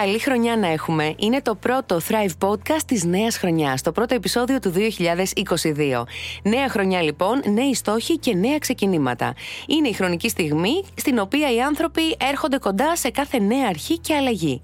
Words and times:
Καλή 0.00 0.18
χρονιά 0.18 0.56
να 0.56 0.68
έχουμε. 0.68 1.14
Είναι 1.18 1.42
το 1.42 1.54
πρώτο 1.54 2.00
Thrive 2.08 2.48
Podcast 2.48 2.82
της 2.86 3.04
νέας 3.04 3.36
χρονιάς, 3.36 3.82
το 3.82 3.92
πρώτο 3.92 4.14
επεισόδιο 4.14 4.58
του 4.58 4.70
2022. 4.70 6.06
Νέα 6.42 6.68
χρονιά 6.68 7.02
λοιπόν, 7.02 7.42
νέοι 7.46 7.74
στόχοι 7.74 8.18
και 8.18 8.34
νέα 8.34 8.58
ξεκινήματα. 8.58 9.34
Είναι 9.66 9.88
η 9.88 9.92
χρονική 9.92 10.28
στιγμή 10.28 10.82
στην 10.94 11.18
οποία 11.18 11.54
οι 11.54 11.60
άνθρωποι 11.60 12.16
έρχονται 12.30 12.58
κοντά 12.58 12.96
σε 12.96 13.10
κάθε 13.10 13.38
νέα 13.38 13.66
αρχή 13.68 13.98
και 13.98 14.14
αλλαγή. 14.14 14.60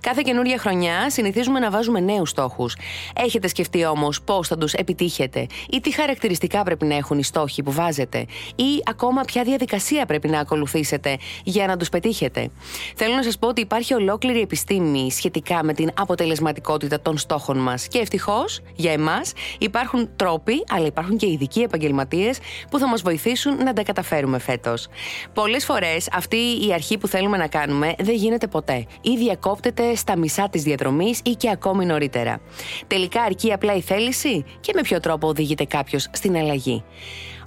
Κάθε 0.00 0.22
καινούρια 0.24 0.58
χρονιά 0.58 1.10
συνηθίζουμε 1.10 1.58
να 1.58 1.70
βάζουμε 1.70 2.00
νέους 2.00 2.30
στόχους. 2.30 2.76
Έχετε 3.14 3.48
σκεφτεί 3.48 3.84
όμως 3.84 4.22
πώς 4.22 4.48
θα 4.48 4.56
τους 4.56 4.72
επιτύχετε 4.72 5.46
ή 5.70 5.80
τι 5.80 5.90
χαρακτηριστικά 5.94 6.62
πρέπει 6.62 6.84
να 6.84 6.96
έχουν 6.96 7.18
οι 7.18 7.24
στόχοι 7.24 7.62
που 7.62 7.72
βάζετε 7.72 8.18
ή 8.56 8.82
ακόμα 8.84 9.20
ποια 9.22 9.42
διαδικασία 9.42 10.06
πρέπει 10.06 10.28
να 10.28 10.40
ακολουθήσετε 10.40 11.16
για 11.44 11.66
να 11.66 11.76
τους 11.76 11.88
πετύχετε; 11.88 12.50
Θέλω 12.94 13.14
να 13.14 13.22
σας 13.22 13.38
πω 13.38 13.48
ότι 13.48 13.60
υπάρχει 13.60 13.94
ολόκληρη 13.94 14.40
επιστήμη 14.40 14.76
επιστήμη 14.78 15.10
σχετικά 15.10 15.64
με 15.64 15.72
την 15.72 15.90
αποτελεσματικότητα 15.94 17.00
των 17.00 17.18
στόχων 17.18 17.58
μας. 17.58 17.88
Και 17.88 17.98
ευτυχώς 17.98 18.60
για 18.74 18.92
εμάς 18.92 19.32
υπάρχουν 19.58 20.08
τρόποι, 20.16 20.64
αλλά 20.68 20.86
υπάρχουν 20.86 21.16
και 21.16 21.26
ειδικοί 21.26 21.60
επαγγελματίες 21.60 22.38
που 22.70 22.78
θα 22.78 22.88
μας 22.88 23.02
βοηθήσουν 23.02 23.56
να 23.64 23.72
τα 23.72 23.82
καταφέρουμε 23.82 24.38
φέτος. 24.38 24.88
Πολλές 25.32 25.64
φορές 25.64 26.08
αυτή 26.12 26.36
η 26.36 26.72
αρχή 26.72 26.98
που 26.98 27.08
θέλουμε 27.08 27.36
να 27.36 27.46
κάνουμε 27.46 27.94
δεν 27.98 28.14
γίνεται 28.14 28.46
ποτέ 28.46 28.86
ή 29.00 29.16
διακόπτεται 29.16 29.94
στα 29.94 30.16
μισά 30.16 30.48
της 30.48 30.62
διαδρομής 30.62 31.20
ή 31.24 31.30
και 31.30 31.50
ακόμη 31.50 31.84
νωρίτερα. 31.84 32.40
Τελικά 32.86 33.22
αρκεί 33.22 33.52
απλά 33.52 33.74
η 33.74 33.80
θέληση; 33.80 34.44
Και 34.60 34.72
με 34.74 34.80
ποιο 34.80 35.00
τρόπο 35.00 35.28
οδηγείται 35.28 35.64
κάποιος 35.64 36.08
στην 36.12 36.36
αλλαγή; 36.36 36.84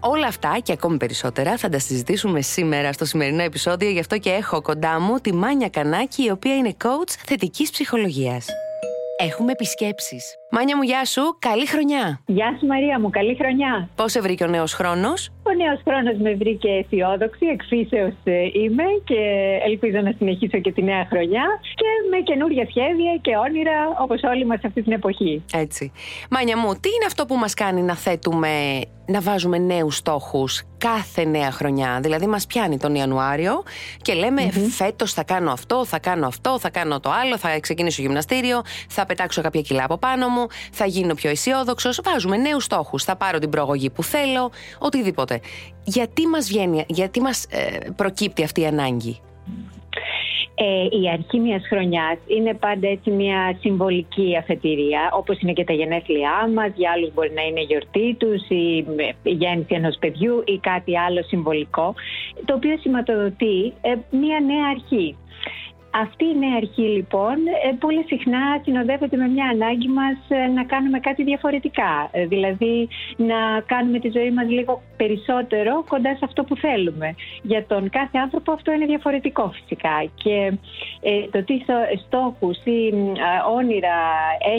Όλα 0.03 0.27
αυτά 0.27 0.59
και 0.63 0.71
ακόμη 0.71 0.97
περισσότερα 0.97 1.57
θα 1.57 1.69
τα 1.69 1.79
συζητήσουμε 1.79 2.41
σήμερα 2.41 2.93
στο 2.93 3.05
σημερινό 3.05 3.41
επεισόδιο. 3.41 3.89
Γι' 3.89 3.99
αυτό 3.99 4.17
και 4.17 4.29
έχω 4.29 4.61
κοντά 4.61 4.99
μου 4.99 5.17
τη 5.17 5.33
Μάνια 5.33 5.69
Κανάκη, 5.69 6.23
η 6.23 6.31
οποία 6.31 6.55
είναι 6.55 6.75
coach 6.83 7.13
θετικής 7.25 7.69
ψυχολογίας. 7.69 8.45
Έχουμε 9.17 9.51
επισκέψεις. 9.51 10.40
Μάνια 10.53 10.77
μου, 10.77 10.83
γεια 10.83 11.05
σου. 11.05 11.35
Καλή 11.39 11.67
χρονιά. 11.67 12.21
Γεια 12.25 12.57
σου, 12.59 12.65
Μαρία 12.65 12.99
μου. 12.99 13.09
Καλή 13.09 13.35
χρονιά. 13.41 13.89
Πώς 13.95 14.11
σε 14.11 14.21
βρήκε 14.21 14.43
ο 14.43 14.47
νέος 14.47 14.73
χρόνος, 14.73 15.29
Ο 15.43 15.51
νέος 15.53 15.79
χρόνος 15.87 16.17
με 16.17 16.33
βρήκε 16.33 16.69
αισιόδοξη. 16.69 17.45
Εκφύσεως 17.45 18.13
ε, 18.23 18.33
είμαι 18.53 18.83
και 19.03 19.19
ελπίζω 19.65 19.99
να 20.01 20.13
συνεχίσω 20.17 20.57
και 20.57 20.71
τη 20.71 20.83
νέα 20.83 21.05
χρονιά. 21.09 21.43
Και 21.75 21.89
με 22.11 22.17
καινούργια 22.23 22.65
σχέδια 22.69 23.17
και 23.21 23.37
όνειρα, 23.37 23.77
όπως 23.99 24.21
όλοι 24.23 24.45
μας 24.45 24.59
αυτή 24.63 24.81
την 24.81 24.91
εποχή. 24.91 25.43
Έτσι. 25.53 25.91
Μάνια 26.29 26.57
μου, 26.57 26.73
τι 26.73 26.89
είναι 26.89 27.05
αυτό 27.05 27.25
που 27.25 27.35
μας 27.35 27.53
κάνει 27.53 27.81
να 27.81 27.95
θέτουμε 27.95 28.81
να 29.05 29.21
βάζουμε 29.21 29.57
νέους 29.57 29.95
στόχους 29.95 30.63
κάθε 30.77 31.25
νέα 31.25 31.51
χρονιά; 31.51 31.99
Δηλαδή 32.01 32.27
μας 32.27 32.45
πιάνει 32.45 32.77
τον 32.77 32.95
Ιανουάριο 32.95 33.63
και 34.01 34.13
λέμε 34.13 34.41
mm-hmm. 34.47 34.67
φέτος 34.69 35.13
θα 35.13 35.23
κάνω 35.23 35.51
αυτό, 35.51 35.85
θα 35.85 35.99
κάνω 35.99 36.27
αυτό, 36.27 36.59
θα 36.59 36.69
κάνω 36.69 36.99
το 36.99 37.11
άλλο, 37.21 37.37
θα 37.37 37.59
ξεκινήσω 37.59 38.01
γυμναστήριο, 38.01 38.61
θα 38.87 39.05
πετάξω 39.05 39.41
κάποια 39.41 39.61
κιλά 39.61 39.83
από 39.83 39.97
πάνω 39.97 40.27
μου, 40.27 40.40
θα 40.71 40.85
γίνω 40.85 41.13
πιο 41.13 41.29
αισιόδοξος. 41.29 42.01
Βάζουμε 42.03 42.37
νέους 42.37 42.63
στόχους, 42.63 43.03
θα 43.03 43.15
πάρω 43.15 43.39
την 43.39 43.49
προγωγή 43.49 43.89
που 43.89 44.03
θέλω, 44.03 44.51
οτιδήποτε. 44.79 45.39
Γιατί 45.83 46.27
μας 46.27 46.47
βγαίνει, 46.47 46.83
γιατί 46.87 47.21
μας 47.21 47.45
ε, 47.49 47.77
προκύπτει 47.95 48.43
αυτή 48.43 48.61
η 48.61 48.65
ανάγκη; 48.65 49.19
Ε, 50.55 50.97
η 51.01 51.09
αρχή 51.09 51.39
μιας 51.39 51.67
χρονιάς 51.69 52.17
είναι 52.27 52.53
πάντα 52.53 52.87
έτσι 52.87 53.09
μια 53.11 53.57
συμβολική 53.59 54.37
αφετηρία, 54.37 55.09
όπως 55.13 55.39
είναι 55.41 55.53
και 55.53 55.63
τα 55.63 55.73
γενέθλιά 55.73 56.49
μας. 56.55 56.71
Για 56.75 56.91
άλλους 56.91 57.13
μπορεί 57.13 57.31
να 57.33 57.41
είναι 57.41 57.59
η 57.59 57.63
γιορτή 57.63 58.15
τους, 58.19 58.49
η 58.49 58.85
γέννηση 59.23 59.73
ενός 59.73 59.97
παιδιού 59.99 60.43
ή 60.45 60.57
κάτι 60.57 60.97
άλλο 60.97 61.23
συμβολικό, 61.23 61.93
το 62.45 62.53
οποίο 62.53 62.77
σηματοδοτεί 62.77 63.73
ε, 63.81 63.93
μια 64.09 64.39
νέα 64.39 64.65
αρχή. 64.75 65.15
Αυτή 65.93 66.25
η 66.25 66.37
νέα 66.37 66.55
αρχή 66.55 66.81
λοιπόν 66.81 67.35
ε, 67.67 67.75
πολύ 67.79 68.03
συχνά 68.07 68.61
συνοδεύεται 68.63 69.17
με 69.17 69.27
μια 69.27 69.47
ανάγκη 69.47 69.87
μας 69.87 70.17
ε, 70.27 70.47
να 70.47 70.63
κάνουμε 70.63 70.99
κάτι 70.99 71.23
διαφορετικά. 71.23 72.09
Ε, 72.11 72.25
δηλαδή 72.25 72.87
να 73.17 73.61
κάνουμε 73.65 73.99
τη 73.99 74.09
ζωή 74.09 74.31
μας 74.31 74.47
λίγο 74.49 74.81
περισσότερο 74.97 75.83
κοντά 75.87 76.15
σε 76.15 76.25
αυτό 76.25 76.43
που 76.43 76.55
θέλουμε. 76.55 77.15
Για 77.41 77.65
τον 77.65 77.89
κάθε 77.89 78.17
άνθρωπο 78.17 78.51
αυτό 78.51 78.71
είναι 78.71 78.85
διαφορετικό 78.85 79.51
φυσικά. 79.53 80.09
Και 80.15 80.53
το 81.31 81.43
τι 81.43 81.55
στόχους 82.05 82.57
ή 82.63 82.93
όνειρα 83.55 83.97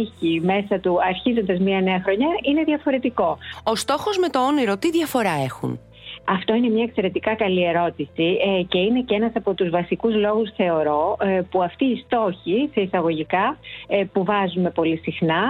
έχει 0.01 0.41
μέσα 0.41 0.79
του 0.81 1.03
αρχίζοντας 1.03 1.59
μια 1.59 1.81
νέα 1.81 2.01
χρονιά 2.05 2.29
είναι 2.43 2.63
διαφορετικό. 2.63 3.39
Ο 3.63 3.75
στόχος 3.75 4.19
με 4.19 4.29
το 4.29 4.47
όνειρο 4.47 4.77
τι 4.79 4.91
διαφορά 4.91 5.35
έχουν; 5.45 5.81
Αυτό 6.25 6.55
είναι 6.55 6.69
μια 6.69 6.83
εξαιρετικά 6.83 7.35
καλή 7.35 7.65
ερώτηση 7.65 8.39
ε, 8.59 8.63
και 8.63 8.79
είναι 8.79 9.01
και 9.01 9.15
ένας 9.15 9.33
από 9.35 9.55
τους 9.55 9.71
βασικούς 9.71 10.15
λόγους 10.15 10.51
θεωρώ 10.57 11.17
ε, 11.21 11.41
που 11.51 11.63
αυτοί 11.63 11.85
οι 11.85 12.03
στόχοι 12.07 12.71
σε 12.73 12.81
εισαγωγικά 12.81 13.59
ε, 13.87 14.05
που 14.13 14.25
βάζουμε 14.25 14.71
πολύ 14.71 14.97
συχνά 14.97 15.43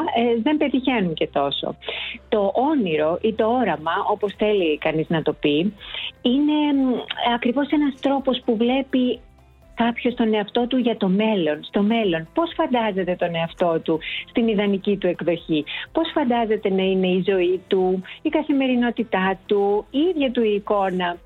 δεν 0.43 0.57
πετυχαίνουν 0.57 1.15
και 1.15 1.29
τόσο. 1.33 1.77
Το 2.29 2.53
όνειρο 2.55 3.19
ή 3.21 3.33
το 3.33 3.47
όραμα 3.47 3.93
όπως 4.11 4.35
θέλει 4.37 4.79
κανείς 4.79 5.09
να 5.09 5.23
το 5.23 5.33
πει 5.33 5.75
είναι 6.23 6.55
ακριβώς 7.35 7.69
ένας 7.71 8.01
τρόπος 8.01 8.43
που 8.45 8.57
βλέπει 8.57 9.21
κάποιος 9.75 10.15
τον 10.15 10.35
εαυτό 10.35 10.67
του 10.67 10.77
για 10.77 10.97
το 10.97 11.09
μέλλον, 11.09 11.65
στο 11.65 11.83
μέλλον. 11.83 12.29
Πώς 12.35 12.53
φαντάζεται 12.57 13.15
τον 13.15 13.35
εαυτό 13.35 13.81
του 13.83 14.01
στην 14.29 14.49
ιδανική 14.49 14.97
του 14.97 15.07
εκδοχή; 15.07 15.65
Πώς 15.93 16.11
φαντάζεται 16.15 16.69
να 16.71 16.83
είναι 16.83 17.07
η 17.07 17.25
ζωή 17.27 17.61
του, 17.67 18.03
η 18.23 18.29
καθημερινότητά 18.29 19.39
του, 19.47 19.87
η 19.91 19.99
ίδια 19.99 20.31
του 20.31 20.43
η 20.43 20.55
εικόνα 20.55 21.17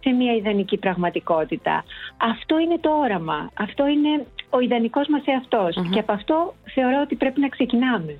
σε 0.00 0.10
μια 0.10 0.34
ιδανική 0.34 0.76
πραγματικότητα; 0.76 1.84
Αυτό 2.16 2.58
είναι 2.58 2.78
το 2.78 2.90
όραμα. 2.90 3.50
Αυτό 3.54 3.86
είναι 3.86 4.26
ο 4.50 4.60
ιδανικός 4.60 5.08
μας 5.08 5.22
εαυτος 5.24 5.74
Και 5.90 5.98
από 5.98 6.12
αυτό 6.12 6.54
θεωρώ 6.74 7.00
ότι 7.00 7.14
πρέπει 7.14 7.40
να 7.40 7.48
ξεκινάμε. 7.48 8.18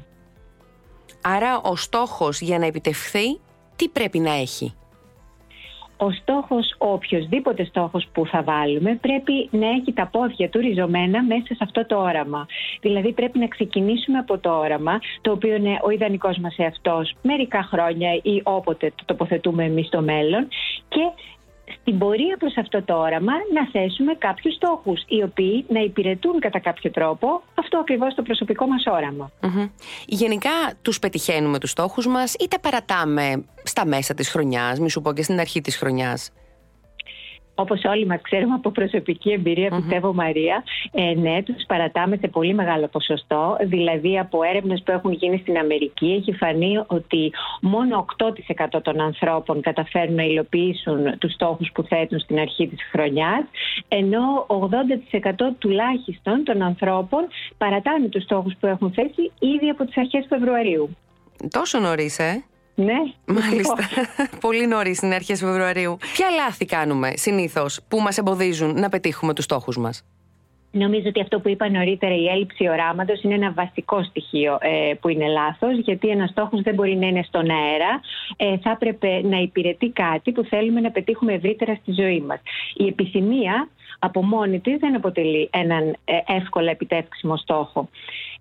Άρα 1.22 1.60
ο 1.60 1.76
στόχος 1.76 2.40
για 2.40 2.58
να 2.58 2.66
επιτευχθεί 2.66 3.40
τι 3.76 3.88
πρέπει 3.88 4.18
να 4.18 4.32
έχει; 4.32 4.74
Ο 5.96 6.10
στόχος, 6.10 6.74
ο 6.78 6.92
οποιοδήποτε 6.92 7.64
στόχος 7.64 8.06
που 8.12 8.26
θα 8.26 8.42
βάλουμε 8.42 8.98
πρέπει 9.00 9.48
να 9.50 9.68
έχει 9.68 9.92
τα 9.92 10.06
πόδια 10.06 10.48
του 10.48 10.60
ριζωμένα 10.60 11.22
μέσα 11.22 11.46
σε 11.46 11.58
αυτό 11.60 11.86
το 11.86 11.96
όραμα. 11.96 12.46
Δηλαδή 12.80 13.12
πρέπει 13.12 13.38
να 13.38 13.46
ξεκινήσουμε 13.46 14.18
από 14.18 14.38
το 14.38 14.58
όραμα, 14.58 15.00
το 15.20 15.32
οποίο 15.32 15.54
είναι 15.54 15.78
ο 15.82 15.90
ιδανικός 15.90 16.38
μας 16.38 16.54
εαυτός 16.58 17.14
μερικά 17.22 17.62
χρόνια 17.62 18.14
ή 18.22 18.40
όποτε 18.42 18.92
το 18.94 19.04
τοποθετούμε 19.04 19.64
εμείς 19.64 19.86
στο 19.86 20.00
μέλλον 20.00 20.48
και 20.88 21.10
στην 21.80 21.98
πορεία 21.98 22.36
προς 22.36 22.56
αυτό 22.56 22.82
το 22.82 22.94
όραμα 22.94 23.32
να 23.52 23.68
θέσουμε 23.72 24.14
κάποιους 24.14 24.54
στόχους 24.54 25.04
οι 25.06 25.22
οποίοι 25.22 25.64
να 25.68 25.80
υπηρετούν 25.80 26.40
κατά 26.40 26.58
κάποιο 26.58 26.90
τρόπο 26.90 27.42
αυτό 27.54 27.78
ακριβώς 27.78 28.14
το 28.14 28.22
προσωπικό 28.22 28.66
μας 28.66 28.84
οραμα 28.86 29.30
Γενικά 30.06 30.50
τους 30.82 30.98
πετυχαίνουμε 30.98 31.58
τους 31.58 31.70
στόχους 31.70 32.06
μας 32.06 32.34
ή 32.34 32.48
τα 32.48 32.60
παρατάμε 32.60 33.44
στα 33.62 33.86
μέσα 33.86 34.14
της 34.14 34.28
χρονιάς, 34.30 34.78
μη 34.78 34.90
σου 34.90 35.00
πω 35.00 35.12
και 35.12 35.22
στην 35.22 35.40
αρχή 35.40 35.60
της 35.60 35.76
χρονιάς; 35.76 36.30
Όπως 37.54 37.84
όλοι 37.84 38.06
μας 38.06 38.20
ξέρουμε 38.22 38.54
από 38.54 38.70
προσωπική 38.70 39.30
εμπειρία, 39.30 39.68
mm-hmm. 39.68 39.76
πιστεύω 39.76 40.14
Μαρία, 40.14 40.64
ε, 40.92 41.14
ναι, 41.14 41.42
τους 41.42 41.64
παρατάμε 41.66 42.16
σε 42.16 42.28
πολύ 42.28 42.54
μεγάλο 42.54 42.88
ποσοστό. 42.88 43.56
Δηλαδή, 43.60 44.18
από 44.18 44.42
έρευνες 44.42 44.82
που 44.84 44.92
έχουν 44.92 45.12
γίνει 45.12 45.38
στην 45.38 45.58
Αμερική, 45.58 46.06
έχει 46.06 46.32
φανεί 46.32 46.84
ότι 46.86 47.32
μόνο 47.60 48.06
8% 48.76 48.82
των 48.82 49.00
ανθρώπων 49.00 49.60
καταφέρνουν 49.60 50.14
να 50.14 50.22
υλοποιήσουν 50.22 51.18
τους 51.18 51.32
στόχους 51.32 51.70
που 51.74 51.82
θέτουν 51.82 52.18
στην 52.18 52.38
αρχή 52.38 52.68
της 52.68 52.78
χρονιάς, 52.90 53.44
ενώ 53.88 54.46
80% 54.48 55.54
τουλάχιστον 55.58 56.44
των 56.44 56.62
ανθρώπων 56.62 57.26
παρατάνε 57.58 58.08
τους 58.08 58.22
στόχους 58.22 58.54
που 58.60 58.66
έχουν 58.66 58.92
θέσει 58.92 59.32
ήδη 59.38 59.68
από 59.68 59.84
τις 59.84 59.96
αρχές 59.96 60.26
Φεβρουαρίου. 60.28 60.96
Τόσο 61.50 61.78
νωρίς, 61.78 62.18
ε! 62.18 62.44
Ναι. 62.84 63.00
Μάλιστα. 63.40 63.76
Πολύ 64.46 64.66
νωρίς 64.66 64.96
στην 64.96 65.12
αρχέ 65.12 65.34
Φεβρουαρίου. 65.34 65.96
Ποια 66.12 66.26
λάθη 66.30 66.64
κάνουμε 66.64 67.12
συνήθως 67.16 67.80
που 67.88 68.00
μας 68.00 68.18
εμποδίζουν 68.18 68.80
να 68.80 68.88
πετύχουμε 68.88 69.34
τους 69.34 69.44
στόχους 69.44 69.76
μας; 69.78 70.04
Νομίζω 70.74 71.08
ότι 71.08 71.20
αυτό 71.20 71.40
που 71.40 71.48
είπα 71.48 71.70
νωρίτερα, 71.70 72.14
η 72.14 72.26
έλλειψη 72.26 72.68
οράματος, 72.68 73.22
είναι 73.22 73.34
ένα 73.34 73.52
βασικό 73.52 74.02
στοιχείο 74.02 74.58
ε, 74.60 74.94
που 75.00 75.08
είναι 75.08 75.26
λάθος, 75.26 75.78
γιατί 75.78 76.08
ένας 76.08 76.30
στόχος 76.30 76.60
δεν 76.60 76.74
μπορεί 76.74 76.96
να 76.96 77.06
είναι 77.06 77.22
στον 77.22 77.50
αέρα. 77.50 78.00
Ε, 78.36 78.58
θα 78.58 78.70
έπρεπε 78.70 79.20
να 79.22 79.36
υπηρετεί 79.36 79.88
κάτι 79.88 80.32
που 80.32 80.44
θέλουμε 80.44 80.80
να 80.80 80.90
πετύχουμε 80.90 81.32
ευρύτερα 81.32 81.74
στη 81.74 81.92
ζωή 81.92 82.20
μας. 82.20 82.40
Η 82.74 82.86
επιθυμία 82.86 83.68
από 83.98 84.22
μόνη 84.24 84.60
της 84.60 84.78
δεν 84.78 84.96
αποτελεί 84.96 85.48
έναν 85.52 85.96
ε, 86.04 86.18
εύκολα 86.26 86.70
επιτεύξιμο 86.70 87.36
στόχο. 87.36 87.88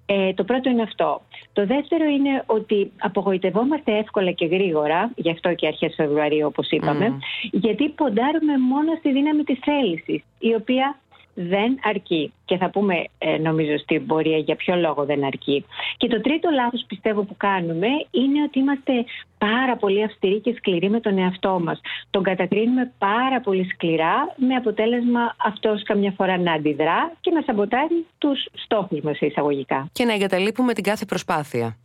Ε, 0.06 0.34
το 0.34 0.44
πρώτο 0.44 0.70
είναι 0.70 0.82
αυτό. 0.82 1.22
Το 1.54 1.66
δεύτερο 1.66 2.06
είναι 2.06 2.44
ότι 2.46 2.92
απογοητευόμαστε 3.00 3.98
εύκολα 3.98 4.32
και 4.32 4.46
γρήγορα, 4.46 5.12
γι' 5.16 5.32
αυτό 5.32 5.54
και 5.54 5.68
αρχές 5.68 5.94
Φεβρουαρίου 5.96 6.46
όπως 6.46 6.70
είπαμε, 6.70 7.18
γιατί 7.52 7.90
ποντάρουμε 7.90 8.58
μόνο 8.58 8.96
στη 9.00 9.12
δύναμη 9.12 9.44
της 9.44 9.60
θέλησης, 9.62 10.24
η 10.40 10.54
οποία 10.54 11.00
δεν 11.34 11.80
αρκεί. 11.84 12.34
Και 12.46 12.58
θα 12.58 12.70
πούμε 12.70 13.04
ε, 13.18 13.38
νομίζω 13.38 13.78
στην 13.78 14.06
πορεία 14.06 14.38
για 14.38 14.56
ποιο 14.56 14.76
λόγο 14.76 15.06
δεν 15.06 15.24
αρκεί. 15.24 15.66
Και 15.98 16.08
το 16.08 16.22
τρίτο 16.22 16.50
λάθος 16.54 16.86
πιστεύω 16.88 17.22
που 17.24 17.36
κάνουμε 17.38 17.88
είναι 18.12 18.44
ότι 18.48 18.60
είμαστε 18.60 18.94
πάρα 19.38 19.76
πολύ 19.78 20.04
αυστηροί 20.04 20.40
και 20.40 20.54
σκληροί 20.58 20.90
με 20.90 21.00
τον 21.00 21.18
εαυτό 21.18 21.60
μας. 21.64 21.82
Τον 22.10 22.24
κατακρίνουμε 22.24 22.92
πάρα 22.98 23.42
πολύ 23.42 23.70
σκληρά 23.74 24.34
με 24.36 24.56
αποτέλεσμα 24.56 25.36
αυτός 25.38 25.84
καμιά 25.84 26.14
φορά 26.18 26.38
να 26.38 26.54
αντιδρά 26.54 27.12
και 27.22 27.32
να 27.32 27.42
σαμποτάρει 27.42 28.06
τους 28.18 28.46
στόχους 28.54 29.00
μας 29.02 29.20
εισαγωγικά. 29.20 29.90
Και 29.92 30.06
να 30.06 30.14
εγκαταλείπουμε 30.14 30.74
την 30.74 30.84
κάθε 30.84 31.06
προσπάθεια. 31.06 31.78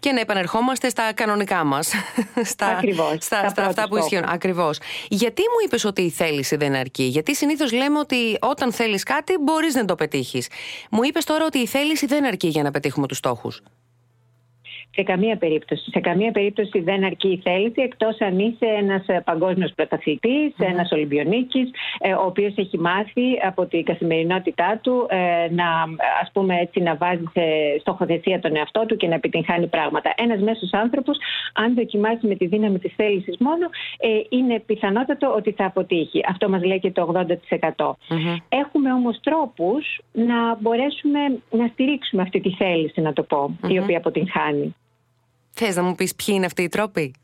Και 0.00 0.12
να 0.12 0.20
επανερχόμαστε 0.20 0.88
στα 0.88 1.12
κανονικά 1.12 1.64
μας. 1.64 1.92
στα, 2.52 2.66
Ακριβώς, 2.66 3.16
στα, 3.20 3.48
στα 3.48 3.64
αυτά 3.64 3.88
που 3.88 3.96
ισχύουν. 3.96 4.24
Ακριβώς. 4.24 4.78
Γιατί 5.08 5.42
μου 5.42 5.66
είπες 5.66 5.84
ότι 5.84 6.02
η 6.02 6.10
θέληση 6.10 6.56
δεν 6.56 6.74
αρκεί, 6.74 7.02
Γιατί 7.02 7.34
συνήθως 7.34 7.72
λέμε 7.72 7.98
ότι 7.98 8.38
όταν 8.40 8.72
θέλεις 8.72 9.02
κάτι 9.02 9.38
μπορείς 9.40 9.74
να 9.74 9.84
το 9.84 9.94
πετύχεις. 9.94 10.48
Μου 10.90 11.02
είπες 11.02 11.24
τώρα 11.24 11.44
ότι 11.44 11.58
η 11.58 11.66
θέληση 11.66 12.06
δεν 12.06 12.24
αρκεί 12.24 12.48
για 12.48 12.62
να 12.62 12.70
πετύχουμε 12.70 13.06
τους 13.06 13.16
στόχους. 13.16 13.62
Σε 14.94 15.02
καμία 15.02 15.36
περίπτωση. 15.36 15.90
Σε 15.90 16.00
καμία 16.00 16.32
περίπτωση 16.32 16.80
δεν 16.80 17.04
αρκεί 17.04 17.28
η 17.28 17.40
θέληση 17.42 17.82
εκτός 17.82 18.20
αν 18.20 18.38
είσαι 18.38 18.66
ένας 18.78 19.06
ε, 19.06 19.22
παγκόσμιος 19.24 19.72
πρωταθλητής, 19.74 20.52
mm-hmm. 20.52 20.66
ένας 20.72 20.92
Ολυμπιονίκης, 20.92 21.70
ε, 21.98 22.12
ο 22.12 22.24
οποίος 22.26 22.54
έχει 22.56 22.78
μάθει 22.78 23.26
από 23.42 23.66
την 23.66 23.84
καθημερινότητά 23.84 24.78
του 24.82 25.06
ε, 25.10 25.16
να, 25.50 25.66
ας 26.22 26.30
πούμε 26.32 26.58
έτσι, 26.60 26.80
να 26.80 26.96
βάζει 26.96 27.24
σε 27.32 27.42
στοχοθεσία 27.80 28.40
τον 28.40 28.56
εαυτό 28.56 28.86
του 28.86 28.96
και 28.96 29.06
να 29.06 29.14
επιτυγχάνει 29.14 29.66
πράγματα. 29.66 30.14
Ένας 30.16 30.40
μέσος 30.40 30.72
άνθρωπος, 30.72 31.16
αν 31.52 31.74
δοκιμάσει 31.74 32.26
με 32.26 32.34
τη 32.34 32.46
δύναμη 32.46 32.78
της 32.78 32.92
θέλησης 32.96 33.36
μόνο, 33.38 33.66
είναι 34.28 34.60
πιθανότατο 34.66 35.34
ότι 35.36 35.52
θα 35.52 35.64
αποτύχει. 35.64 36.20
Αυτό 36.28 36.48
μας 36.48 36.64
λέει 36.64 36.78
και 36.78 36.90
το 36.90 37.12
80%. 37.14 37.86
Mm-hmm. 37.86 38.36
Έχουμε 38.48 38.92
όμως 38.92 39.20
τρόπους 39.22 40.00
να 40.12 40.56
μπορέσουμε 40.60 41.20
να 41.50 41.66
στηρίξουμε 41.66 42.22
αυτή 42.22 42.40
τη 42.40 42.50
θέληση, 42.50 43.00
να 43.00 43.12
το 43.12 43.22
πω, 43.22 43.56
η 43.68 43.78
οποία 43.78 43.98
αποτυγχάνει. 43.98 44.74
Θες 45.52 45.76
να 45.76 45.82
μου 45.82 45.94
πεις 45.94 46.14
ποιοι 46.14 46.34
είναι 46.36 46.46
αυτοί 46.46 46.62
οι 46.62 46.68
τρόποι; 46.68 47.14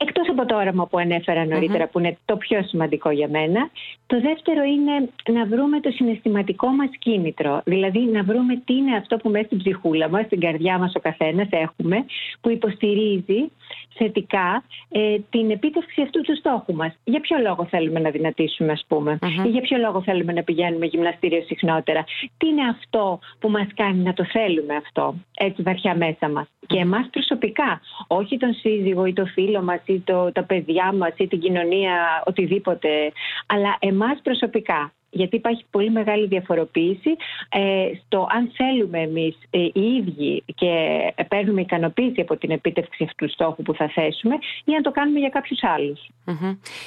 Εκτός 0.00 0.28
από 0.28 0.46
το 0.46 0.56
όραμα 0.56 0.86
που 0.86 0.98
ανέφερα 0.98 1.46
που 1.92 1.98
είναι 1.98 2.18
το 2.24 2.36
πιο 2.36 2.62
σημαντικό 2.62 3.10
για 3.10 3.28
μένα, 3.28 3.70
το 4.06 4.20
δεύτερο 4.20 4.62
είναι 4.62 5.08
να 5.32 5.46
βρούμε 5.46 5.80
το 5.80 5.90
συναισθηματικό 5.90 6.68
μας 6.68 6.88
κίνητρο. 6.98 7.60
Δηλαδή 7.64 7.98
να 7.98 8.22
βρούμε 8.22 8.62
τι 8.64 8.74
είναι 8.74 8.96
αυτό 8.96 9.16
που 9.16 9.30
μέσα 9.30 9.44
στην 9.44 9.58
ψυχούλα 9.58 10.08
μας, 10.08 10.24
στην 10.24 10.40
καρδιά 10.40 10.78
μας 10.78 10.94
ο 10.94 11.00
καθένας 11.00 11.48
έχουμε, 11.50 12.04
που 12.40 12.50
υποστηρίζει 12.50 13.50
θετικά 13.96 14.64
ε, 14.88 15.16
την 15.30 15.50
επίτευξη 15.50 16.02
αυτού 16.02 16.20
του 16.20 16.36
στόχου 16.36 16.74
μας. 16.74 16.92
Για 17.04 17.20
ποιο 17.20 17.38
λόγο 17.38 17.64
θέλουμε 17.64 18.00
να 18.00 18.10
δυνατήσουμε, 18.10 18.72
ας 18.72 18.84
πούμε, 18.88 19.18
ή 19.44 19.48
για 19.48 19.60
ποιο 19.60 19.78
λόγο 19.78 20.02
θέλουμε 20.02 20.32
να 20.32 20.42
πηγαίνουμε 20.42 20.86
γυμναστήριο 20.86 21.42
συχνότερα. 21.42 22.04
Τι 22.38 22.48
είναι 22.48 22.68
αυτό 22.68 23.18
που 23.38 23.50
μας 23.50 23.66
κάνει 23.74 24.02
να 24.02 24.12
το 24.12 24.24
θέλουμε 24.24 24.74
αυτό, 24.76 25.14
έτσι 25.34 25.62
βαθιά 25.62 25.96
μέσα 25.96 26.28
μας. 26.28 26.46
Και 26.66 26.78
εμάς 26.78 27.08
προσωπικά, 27.10 27.80
όχι 28.06 28.36
τον 28.36 28.54
σύζυγο 28.54 29.06
ή 29.06 29.12
το 29.12 29.24
φίλο 29.26 29.62
μας 29.62 29.80
ή 29.84 30.00
το, 30.00 30.32
τα 30.32 30.44
παιδιά 30.44 30.92
μας 30.92 31.12
ή 31.16 31.26
την 31.26 31.40
κοινωνία, 31.40 32.22
οτιδήποτε, 32.26 33.12
αλλά 33.46 33.76
εμάς 33.78 34.20
προσωπικά 34.22 34.92
γιατί 35.10 35.36
υπάρχει 35.36 35.64
πολύ 35.70 35.90
μεγάλη 35.90 36.26
διαφοροποίηση 36.26 37.10
ε, 37.48 37.90
στο 38.04 38.26
αν 38.30 38.52
θέλουμε 38.56 38.98
εμείς 38.98 39.38
ε, 39.50 39.58
οι 39.58 39.80
ίδιοι 39.96 40.44
και 40.54 40.98
παίρνουμε 41.28 41.60
ικανοποίηση 41.60 42.20
από 42.20 42.36
την 42.36 42.50
επίτευξη 42.50 43.04
αυτού 43.04 43.26
του 43.26 43.32
στόχου 43.32 43.62
που 43.62 43.74
θα 43.74 43.88
θέσουμε 43.88 44.34
ή 44.64 44.74
αν 44.74 44.82
το 44.82 44.90
κάνουμε 44.90 45.18
για 45.18 45.28
κάποιους 45.28 45.60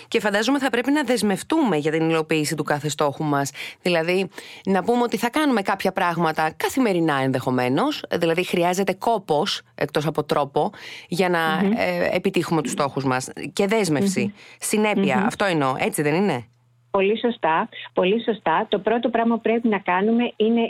Και 0.07 0.19
φαντάζομαι 0.19 0.59
θα 0.59 0.69
πρέπει 0.69 0.91
να 0.91 1.03
δεσμευτούμε 1.03 1.77
για 1.77 1.91
την 1.91 2.09
υλοποίηση 2.09 2.55
του 2.55 2.63
κάθε 2.63 2.89
στόχου 2.89 3.23
μας. 3.23 3.51
Δηλαδή 3.81 4.29
να 4.65 4.83
πούμε 4.83 5.01
ότι 5.03 5.17
θα 5.17 5.29
κάνουμε 5.29 5.61
κάποια 5.61 5.91
πράγματα 5.91 6.53
καθημερινά 6.57 7.15
ενδεχομένως, 7.15 8.03
δηλαδή 8.15 8.43
χρειάζεται 8.43 8.93
κόπος 8.93 9.61
εκτός 9.75 10.05
από 10.05 10.23
τρόπο 10.23 10.71
για 11.07 11.29
να 11.29 11.39
ε, 11.77 12.15
επιτύχουμε 12.15 12.61
τους 12.61 12.71
στόχους 12.71 13.03
μας. 13.03 13.29
Και 13.53 13.67
δεσμευση 13.67 14.33
συνέπεια, 14.59 15.23
αυτό 15.25 15.45
εννοώ, 15.45 15.75
έτσι 15.77 16.01
δεν 16.01 16.13
είναι; 16.13 16.45
Πολύ 16.91 17.19
σωστά, 17.19 17.69
πολύ 17.93 18.23
σωστά. 18.23 18.65
Το 18.69 18.79
πρώτο 18.79 19.09
πράγμα 19.09 19.35
που 19.35 19.41
πρέπει 19.41 19.67
να 19.67 19.79
κάνουμε 19.79 20.31
είναι, 20.35 20.69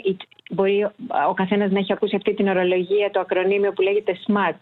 μπορεί 0.50 0.84
ο 1.28 1.34
καθένας 1.34 1.70
να 1.70 1.78
έχει 1.78 1.92
ακούσει 1.92 2.16
αυτή 2.16 2.34
την 2.34 2.48
ορολογία, 2.48 3.10
το 3.10 3.20
ακρονίμιο 3.20 3.72
που 3.72 3.82
λέγεται 3.82 4.18
SMART 4.26 4.54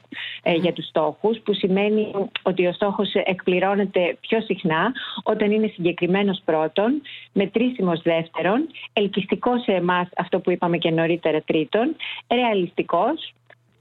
ε, 0.42 0.52
για 0.52 0.72
τους 0.72 0.86
στόχους, 0.86 1.38
που 1.38 1.52
σημαίνει 1.54 2.12
ότι 2.42 2.66
ο 2.66 2.72
στόχος 2.72 3.14
εκπληρώνεται 3.14 4.16
πιο 4.20 4.40
συχνά 4.40 4.92
όταν 5.22 5.50
είναι 5.50 5.66
συγκεκριμένος 5.66 6.42
πρώτον, 6.44 7.02
μετρήσιμος 7.32 8.02
δεύτερον, 8.02 8.66
ελκυστικός 8.92 9.62
σε 9.62 9.72
εμάς 9.72 10.08
αυτό 10.16 10.40
που 10.40 10.50
είπαμε 10.50 10.76
και 10.76 10.90
νωρίτερα 10.90 11.40
τρίτον, 11.40 11.96
ρεαλιστικός, 12.34 13.32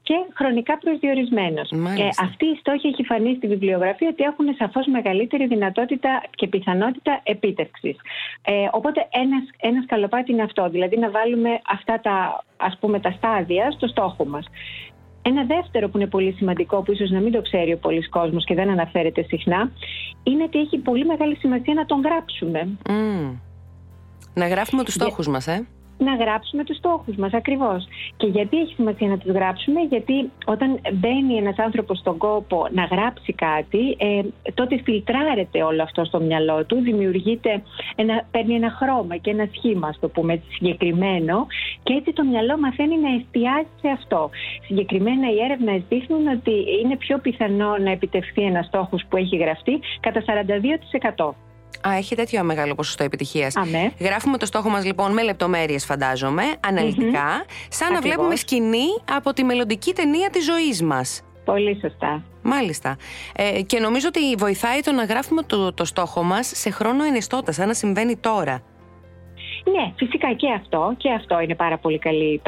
και 0.07 0.17
χρονικά 0.33 0.77
προσδιορισμένος. 0.77 1.71
Ε, 1.71 2.07
αυτή 2.27 2.45
η 2.45 2.57
στόχη 2.59 2.87
έχει 2.87 3.03
φανεί 3.03 3.35
στη 3.37 3.47
βιβλιογραφία 3.47 4.07
ότι 4.07 4.23
έχουν 4.23 4.47
σαφώς 4.57 4.85
μεγαλύτερη 4.87 5.47
δυνατότητα 5.47 6.23
και 6.29 6.47
πιθανότητα 6.47 7.19
επίτευξης. 7.23 7.95
Ε, 8.41 8.53
οπότε 8.71 9.07
ένας 9.09 9.43
ένας 9.57 9.85
καλοπάτι 9.85 10.31
είναι 10.31 10.41
αυτό, 10.41 10.69
δηλαδή 10.69 10.97
να 10.97 11.09
βάλουμε 11.09 11.49
αυτά 11.67 11.99
τα, 11.99 12.43
ας 12.57 12.77
πούμε, 12.79 12.99
τα 12.99 13.11
στάδια 13.11 13.71
στο 13.71 13.87
στόχο 13.87 14.25
μας. 14.25 14.45
Ένα 15.21 15.43
δεύτερο 15.43 15.89
που 15.89 15.97
είναι 15.97 16.07
πολύ 16.07 16.31
σημαντικό, 16.31 16.81
που 16.81 16.91
ίσως 16.91 17.09
να 17.09 17.19
μην 17.19 17.31
το 17.31 17.41
ξέρει 17.41 17.73
ο 17.73 17.77
πολλή 17.77 18.09
κόσμος 18.09 18.45
και 18.45 18.55
δεν 18.55 18.69
αναφέρεται 18.69 19.21
συχνά, 19.23 19.71
είναι 20.23 20.43
ότι 20.43 20.59
έχει 20.59 20.77
πολύ 20.77 21.05
μεγάλη 21.05 21.35
σημασία 21.35 21.73
να 21.73 21.85
τον 21.85 22.01
γράψουμε. 22.01 22.67
Να 24.33 24.47
γράφουμε 24.47 24.83
τους 24.83 24.93
στόχους 24.93 25.27
μας, 25.27 25.47
ε 25.47 25.67
να 25.97 26.15
γράψουμε 26.15 26.63
τους 26.63 26.77
στόχους 26.77 27.15
μας 27.15 27.33
ακριβώς. 27.33 27.87
Και 28.17 28.27
γιατί 28.27 28.57
έχει 28.59 28.73
σημασία 28.73 29.07
να 29.07 29.17
τους 29.17 29.31
γράψουμε, 29.31 29.81
γιατί 29.81 30.31
όταν 30.45 30.79
μπαίνει 30.93 31.35
ένας 31.35 31.57
άνθρωπος 31.57 31.97
στον 31.97 32.17
κόπο 32.17 32.67
να 32.71 32.83
γράψει 32.83 33.33
κάτι, 33.33 33.95
ε, 33.97 34.21
τότε 34.53 34.81
φιλτράρεται 34.83 35.63
όλο 35.63 35.83
αυτό 35.83 36.05
στο 36.05 36.19
μυαλό 36.19 36.65
του, 36.65 36.81
δημιουργείται, 36.81 37.63
ένα, 37.95 38.25
παίρνει 38.31 38.55
ένα 38.55 38.69
χρώμα 38.69 39.15
και 39.17 39.29
ένα 39.29 39.47
σχήμα, 39.55 39.93
το 39.99 40.07
πούμε 40.07 40.33
έτσι, 40.33 40.47
συγκεκριμένο 40.51 41.47
και 41.83 41.93
έτσι 41.93 42.13
το 42.13 42.23
μυαλό 42.23 42.57
μαθαίνει 42.57 42.97
να 42.97 43.09
εστιάζει 43.13 43.67
σε 43.81 43.89
αυτό. 43.89 44.29
Συγκεκριμένα 44.65 45.31
οι 45.31 45.37
έρευνες 45.43 45.81
δείχνουν 45.89 46.27
ότι 46.27 46.51
είναι 46.83 46.95
πιο 46.95 47.17
πιθανό 47.17 47.77
να 47.77 47.91
επιτευχθεί 47.91 48.41
ένας 48.41 48.65
στόχος 48.65 49.05
που 49.09 49.17
έχει 49.17 49.37
γραφτεί 49.37 49.79
κατά 49.99 50.21
42%. 50.21 51.46
Α, 51.87 51.95
έχει 51.95 52.15
τέτοιο 52.15 52.43
μεγάλο 52.43 52.75
ποσοστό 52.75 53.03
επιτυχίας. 53.03 53.53
Ναι. 53.71 53.91
Γράφουμε 53.99 54.37
το 54.37 54.45
στόχο 54.45 54.69
μας 54.69 54.85
λοιπόν 54.85 55.13
με 55.13 55.23
λεπτομέρειες, 55.23 55.85
φαντάζομαι, 55.85 56.43
αναλυτικά, 56.67 57.45
σαν 57.69 57.93
να 57.93 58.01
βλέπουμε 58.01 58.35
σκηνή 58.35 58.87
από 59.11 59.33
τη 59.33 59.43
μελλοντική 59.43 59.93
ταινία 59.93 60.29
της 60.29 60.45
ζωής 60.45 60.81
μας. 60.81 61.21
Πολύ 61.45 61.79
σωστά. 61.81 62.23
Μάλιστα. 62.41 62.97
Ε, 63.35 63.61
και 63.61 63.79
νομίζω 63.79 64.07
ότι 64.07 64.35
βοηθάει 64.37 64.79
το 64.79 64.91
να 64.91 65.03
γράφουμε 65.03 65.41
το, 65.43 65.73
το 65.73 65.85
στόχο 65.85 66.23
μας 66.23 66.51
σε 66.55 66.69
χρόνο 66.69 67.03
ενιστότητα, 67.03 67.51
σαν 67.51 67.67
να 67.67 67.73
συμβαίνει 67.73 68.17
τώρα. 68.17 68.61
Ναι, 69.71 69.91
φυσικά 69.95 70.33
και 70.33 70.51
αυτό. 70.51 70.93
Και 70.97 71.11
αυτό 71.11 71.39
είναι 71.39 71.55
πάρα 71.55 71.77
πολύ 71.77 71.97
καλή 71.97 72.41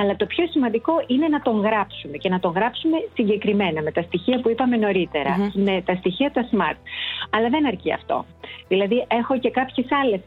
Αλλά 0.00 0.16
το 0.16 0.26
πιο 0.26 0.46
σημαντικό 0.46 0.92
είναι 1.06 1.28
να 1.28 1.40
τον 1.40 1.60
γράψουμε 1.60 2.16
και 2.16 2.28
να 2.28 2.40
τον 2.40 2.52
γράψουμε 2.52 2.96
συγκεκριμένα 3.14 3.82
με 3.82 3.92
τα 3.92 4.02
στοιχεία 4.02 4.40
που 4.40 4.48
είπαμε 4.48 4.76
Με 5.54 5.82
τα 5.84 5.94
στοιχεία 5.94 6.30
τα 6.32 6.48
smart. 6.50 6.78
Αλλά 7.30 7.48
δεν 7.48 7.66
αρκεί 7.66 7.92
αυτό. 7.92 8.24
Δηλαδή, 8.68 9.06
έχω 9.08 9.38
και 9.38 9.50
κάποιες 9.50 9.86
άλλες 9.90 10.20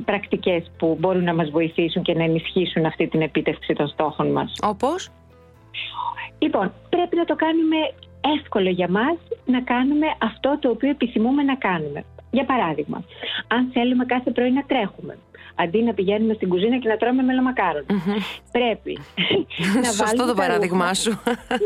πρακτικές 0.00 0.70
που 0.78 0.96
μπορούν 1.00 1.24
να 1.24 1.34
μας 1.34 1.50
βοηθήσουν 1.50 2.02
και 2.02 2.14
να 2.14 2.24
ενισχύσουν 2.24 2.84
αυτή 2.86 3.06
την 3.06 3.22
επίτευξη 3.22 3.72
των 3.74 3.88
στόχων 3.88 4.32
μας. 4.32 4.52
Όπως; 4.62 5.10
Λοιπόν, 6.38 6.72
πρέπει 6.88 7.16
να 7.16 7.24
το 7.24 7.34
κάνουμε 7.34 7.76
εύκολο 8.38 8.70
για 8.70 8.88
μας 8.88 9.16
να 9.44 9.60
κάνουμε 9.60 10.06
αυτό 10.18 10.58
το 10.60 10.70
οποίο 10.70 10.90
επιθυμούμε 10.90 11.42
να 11.42 11.54
κάνουμε. 11.56 12.04
Για 12.30 12.44
παράδειγμα, 12.44 13.04
αν 13.48 13.70
θέλουμε 13.72 14.04
κάθε 14.04 14.30
πρωί 14.30 14.50
να 14.50 14.64
τρέχουμε, 14.64 15.18
αντί 15.54 15.82
να 15.82 15.94
πηγαίνουμε 15.94 16.34
στην 16.34 16.48
κουζίνα 16.48 16.78
και 16.78 16.88
να 16.88 16.96
τρώμε 16.96 17.22
μελομακάρον. 17.22 17.84
Πρέπει 18.52 18.98
να 19.82 19.92
Σωστό 19.92 20.26
το 20.26 20.34
παράδειγμά 20.34 20.94
σου. 20.94 21.20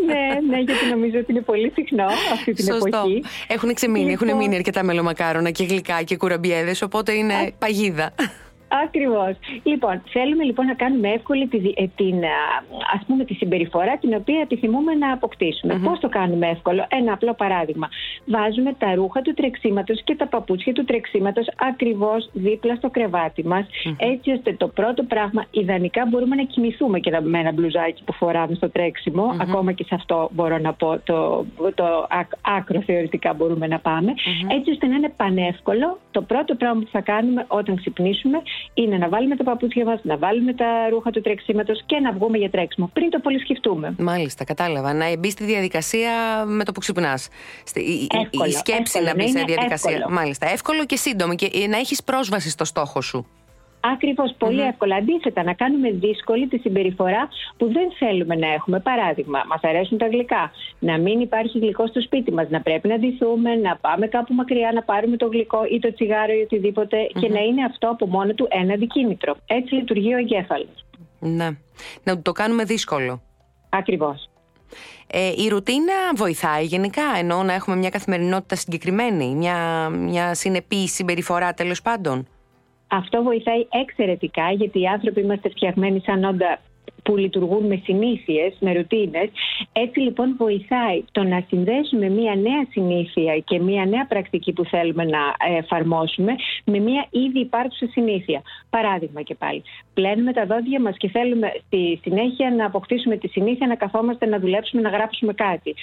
ναι, 0.06 0.40
ναι, 0.50 0.58
γιατί 0.60 0.86
νομίζω 0.90 1.18
ότι 1.18 1.32
είναι 1.32 1.40
πολύ 1.40 1.72
συχνό 1.74 2.04
αυτή 2.32 2.52
την 2.52 2.64
Σωστό. 2.64 2.86
εποχή. 2.98 3.22
Έχουν 3.48 3.74
ξεμείνει, 3.74 4.12
έχουν 4.12 4.26
λοιπόν- 4.26 4.42
μείνει 4.42 4.56
αρκετά 4.56 4.82
μελομακάρονα 4.84 5.50
και 5.50 5.64
γλυκά 5.64 6.02
και 6.02 6.16
κουραμπιέδες, 6.16 6.82
οπότε 6.82 7.12
είναι 7.12 7.34
παγίδα. 7.58 8.10
Ακριβώς. 8.84 9.36
Λοιπόν, 9.62 10.02
θέλουμε 10.12 10.44
λοιπόν 10.44 10.66
να 10.66 10.74
κάνουμε 10.74 11.08
εύκολη 11.08 11.46
τη, 11.48 11.56
ε, 11.56 11.86
την, 11.96 12.14
ας 12.94 13.02
πούμε, 13.06 13.24
τη 13.24 13.34
συμπεριφορά 13.34 13.98
την 13.98 14.14
οποία 14.14 14.40
επιθυμούμε 14.42 14.94
να 14.94 15.12
αποκτήσουμε. 15.12 15.74
Mm-hmm. 15.74 15.84
Πώς 15.88 15.98
το 16.00 16.08
κάνουμε 16.08 16.48
εύκολο, 16.48 16.86
Ένα 16.88 17.12
απλό 17.12 17.34
παράδειγμα. 17.34 17.88
Βάζουμε 18.30 18.74
τα 18.78 18.94
ρούχα 18.94 19.22
του 19.22 19.34
τρεξίματος 19.34 20.02
και 20.04 20.16
τα 20.16 20.26
παπούτσια 20.26 20.72
του 20.72 20.84
τρεξίματος 20.84 21.46
ακριβώς 21.56 22.30
δίπλα 22.32 22.74
στο 22.74 22.90
κρεβάτι 22.90 23.46
μας, 23.46 23.66
έτσι 23.96 24.30
ώστε 24.30 24.52
το 24.52 24.68
πρώτο 24.68 25.02
πράγμα, 25.02 25.44
ιδανικά 25.50 26.06
μπορούμε 26.08 26.36
να 26.36 26.42
κοιμηθούμε 26.44 26.98
και 26.98 27.20
με 27.22 27.38
ένα 27.38 27.52
μπλουζάκι 27.52 28.02
που 28.04 28.12
φοράμε 28.12 28.54
στο 28.54 28.70
τρέξιμο. 28.70 29.36
Ακόμα 29.40 29.72
και 29.72 29.84
σε 29.84 29.94
αυτό 29.94 30.28
μπορώ 30.32 30.58
να 30.58 30.72
πω 30.72 30.98
το, 31.04 31.46
το 31.74 32.06
άκρο 32.40 32.82
θεωρητικά 32.82 33.32
μπορούμε 33.34 33.66
να 33.66 33.78
πάμε. 33.78 34.14
Έτσι 34.56 34.70
ώστε 34.70 34.86
να 34.86 34.94
είναι 34.94 35.12
πανεύκολο. 35.16 35.98
Το 36.10 36.22
πρώτο 36.22 36.54
πράγμα 36.54 36.80
που 36.80 36.88
θα 36.90 37.00
κάνουμε 37.00 37.44
όταν 37.48 37.76
ξυπνήσουμε 37.76 38.42
είναι 38.74 38.96
να 38.96 39.08
βάλουμε 39.08 39.36
τα 39.36 39.44
παπούτσια 39.44 39.84
μας, 39.84 40.00
να 40.02 40.16
βάλουμε 40.16 40.52
τα 40.52 40.88
ρούχα 40.90 41.10
του 41.10 41.20
τρεξίματος 41.20 41.82
και 41.86 42.00
να 42.00 42.12
βγούμε 42.12 42.38
για 42.38 42.50
τρέξιμο. 42.50 42.90
Πριν 42.92 43.10
το 43.10 43.18
πολύ 43.18 43.38
σκεφτούμε. 43.38 43.94
Μάλιστα, 43.98 44.44
κατάλαβα. 44.44 44.94
Να 44.94 45.16
μπει 45.18 45.30
στη 45.30 45.44
διαδικασία 45.44 46.10
με 46.46 46.64
το 46.64 46.72
που 46.72 46.80
ξυπνάς. 46.80 47.28
Η 48.46 48.50
σκέψη 48.50 49.00
να 49.00 49.14
μπει 49.14 49.28
στη 49.28 49.44
διαδικασία. 49.44 49.90
Εύκολο. 49.92 50.14
Μάλιστα. 50.14 50.50
Εύκολο 50.50 50.86
και 50.86 50.96
σύντομο 50.96 51.34
και 51.34 51.66
να 51.68 51.76
έχεις 51.76 52.02
πρόσβαση 52.02 52.50
στο 52.50 52.64
στόχο 52.64 53.00
σου. 53.00 53.26
Ακριβώς, 53.80 54.34
πολύ 54.38 54.60
mm-hmm. 54.62 54.68
εύκολα. 54.68 54.96
Αντίθετα, 54.96 55.42
να 55.42 55.54
κάνουμε 55.54 55.90
δύσκολη 55.90 56.46
τη 56.48 56.58
συμπεριφορά 56.58 57.28
που 57.56 57.72
δεν 57.72 57.92
θέλουμε 57.98 58.34
να 58.34 58.52
έχουμε. 58.52 58.80
Παράδειγμα, 58.80 59.44
μας 59.48 59.60
αρέσουν 59.62 59.98
τα 59.98 60.06
γλυκά. 60.06 60.50
Να 60.78 60.98
μην 60.98 61.20
υπάρχει 61.20 61.58
γλυκό 61.58 61.86
στο 61.86 62.00
σπίτι 62.00 62.32
μας. 62.32 62.48
Να 62.48 62.60
πρέπει 62.60 62.88
να 62.88 62.98
ντυθούμε, 62.98 63.54
να 63.54 63.76
πάμε 63.76 64.06
κάπου 64.06 64.34
μακριά, 64.34 64.72
να 64.74 64.82
πάρουμε 64.82 65.16
το 65.16 65.26
γλυκό 65.26 65.64
ή 65.70 65.78
το 65.78 65.94
τσιγάρο 65.94 66.32
ή 66.32 66.40
οτιδήποτε 66.42 66.96
mm-hmm. 66.96 67.20
και 67.20 67.28
να 67.28 67.40
είναι 67.40 67.64
αυτό 67.64 67.88
από 67.88 68.06
μόνο 68.06 68.32
του 68.32 68.46
ένα 68.50 68.72
αντικίνητρο. 68.72 69.36
Έτσι 69.46 69.74
λειτουργεί 69.74 70.14
ο 70.14 70.18
εγκέφαλος. 70.18 70.84
Ναι. 71.18 71.48
Να 72.02 72.22
το 72.22 72.32
κάνουμε 72.32 72.64
δύσκολο. 72.64 73.22
Ακριβώς. 73.68 74.27
Ε, 75.06 75.32
η 75.36 75.48
ρουτίνα 75.48 75.94
βοηθάει 76.14 76.64
γενικά, 76.64 77.02
ενώ 77.18 77.42
να 77.42 77.52
έχουμε 77.52 77.76
μια 77.76 77.88
καθημερινότητα 77.88 78.54
συγκεκριμένη, 78.56 79.34
μια, 79.34 79.88
μια 79.88 80.34
συνεπή 80.34 80.88
συμπεριφορά 80.88 81.54
τέλος 81.54 81.82
πάντων. 81.82 82.26
Αυτό 82.88 83.22
βοηθάει 83.22 83.66
εξαιρετικά 83.70 84.50
γιατί 84.50 84.80
οι 84.80 84.86
άνθρωποι 84.86 85.20
είμαστε 85.20 85.48
φτιαγμένοι 85.48 86.00
σαν 86.00 86.24
όντα 86.24 86.60
που 87.08 87.16
λειτουργούν 87.16 87.66
με 87.66 87.80
συνήθειες, 87.84 88.56
με 88.60 88.72
ρουτίνες. 88.72 89.28
Έτσι 89.72 90.00
λοιπόν 90.00 90.34
βοηθάει 90.38 91.04
το 91.12 91.22
να 91.22 91.44
συνδέσουμε 91.48 92.08
μια 92.08 92.34
νέα 92.34 92.62
συνήθεια 92.70 93.38
και 93.38 93.58
μια 93.58 93.84
νέα 93.84 94.06
πρακτική 94.06 94.52
που 94.52 94.64
θέλουμε 94.64 95.04
να 95.04 95.18
εφαρμόσουμε 95.56 96.34
με 96.64 96.78
μια 96.78 97.06
ήδη 97.10 97.40
υπάρχουσα 97.40 97.86
συνήθεια. 97.90 98.42
Παράδειγμα 98.70 99.22
και 99.22 99.34
πάλι. 99.34 99.62
Πλένουμε 99.94 100.32
τα 100.32 100.46
δόντια 100.46 100.80
μας 100.80 100.96
και 100.96 101.08
θέλουμε 101.08 101.52
στη 101.66 102.00
συνέχεια 102.02 102.50
να 102.50 102.66
αποκτήσουμε 102.66 103.16
τη 103.16 103.28
συνήθεια 103.28 103.66
να 103.66 103.74
καθόμαστε 103.74 104.26
να 104.26 104.38
δουλέψουμε, 104.38 104.82
να 104.82 104.88
γράψουμε 104.88 105.32
κάτι. 105.32 105.74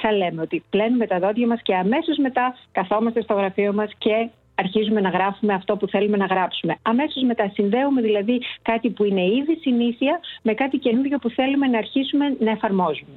Θα 0.00 0.12
λέμε 0.12 0.42
ότι 0.42 0.62
πλένουμε 0.70 1.06
τα 1.06 1.18
δόντια 1.18 1.46
μας 1.46 1.62
και 1.62 1.74
αμέσως 1.74 2.16
μετά 2.16 2.56
καθόμαστε 2.72 3.22
στο 3.22 3.34
γραφείο 3.34 3.72
μας 3.72 3.90
και 3.98 4.28
αρχίζουμε 4.64 5.00
να 5.00 5.08
γράφουμε 5.08 5.52
αυτό 5.54 5.76
που 5.76 5.86
θέλουμε 5.88 6.16
να 6.16 6.26
γράψουμε. 6.26 6.76
Αμέσως 6.82 7.22
μετά 7.22 7.50
συνδέουμε 7.54 8.00
δηλαδή 8.00 8.40
κάτι 8.62 8.90
που 8.90 9.04
είναι 9.04 9.24
ήδη 9.24 9.54
συνήθεια 9.60 10.20
με 10.42 10.52
κάτι 10.54 10.76
καινούριο 10.78 11.18
που 11.18 11.30
θέλουμε 11.30 11.66
να 11.66 11.78
αρχίσουμε 11.78 12.36
να 12.40 12.50
εφαρμοζουμε 12.50 13.14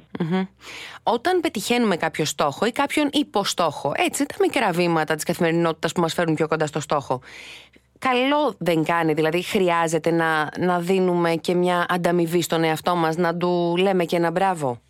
Όταν 1.02 1.40
πετυχαίνουμε 1.40 1.96
κάποιο 1.96 2.24
στόχο 2.24 2.66
ή 2.66 2.72
κάποιον 2.72 3.08
υποστόχο, 3.12 3.92
έτσι 3.96 4.26
τα 4.26 4.34
μικρά 4.40 4.70
βήματα 4.70 5.14
της 5.14 5.24
καθημερινότητας 5.24 5.92
που 5.92 6.00
μας 6.00 6.14
φέρουν 6.14 6.34
πιο 6.34 6.48
κοντά 6.48 6.66
στο 6.66 6.80
στόχο. 6.80 7.20
Καλό 7.98 8.54
δεν 8.58 8.84
κάνει, 8.84 9.12
δηλαδή 9.12 9.42
χρειάζεται 9.42 10.10
να, 10.10 10.48
να 10.58 10.78
δίνουμε 10.80 11.34
και 11.34 11.54
μια 11.54 11.86
ανταμοιβή 11.88 12.42
στον 12.42 12.64
εαυτό 12.64 12.96
μας, 12.96 13.16
να 13.16 13.36
του 13.36 13.74
λέμε 13.78 14.04
και 14.04 14.16
ένα 14.16 14.30
μπράβο; 14.30 14.80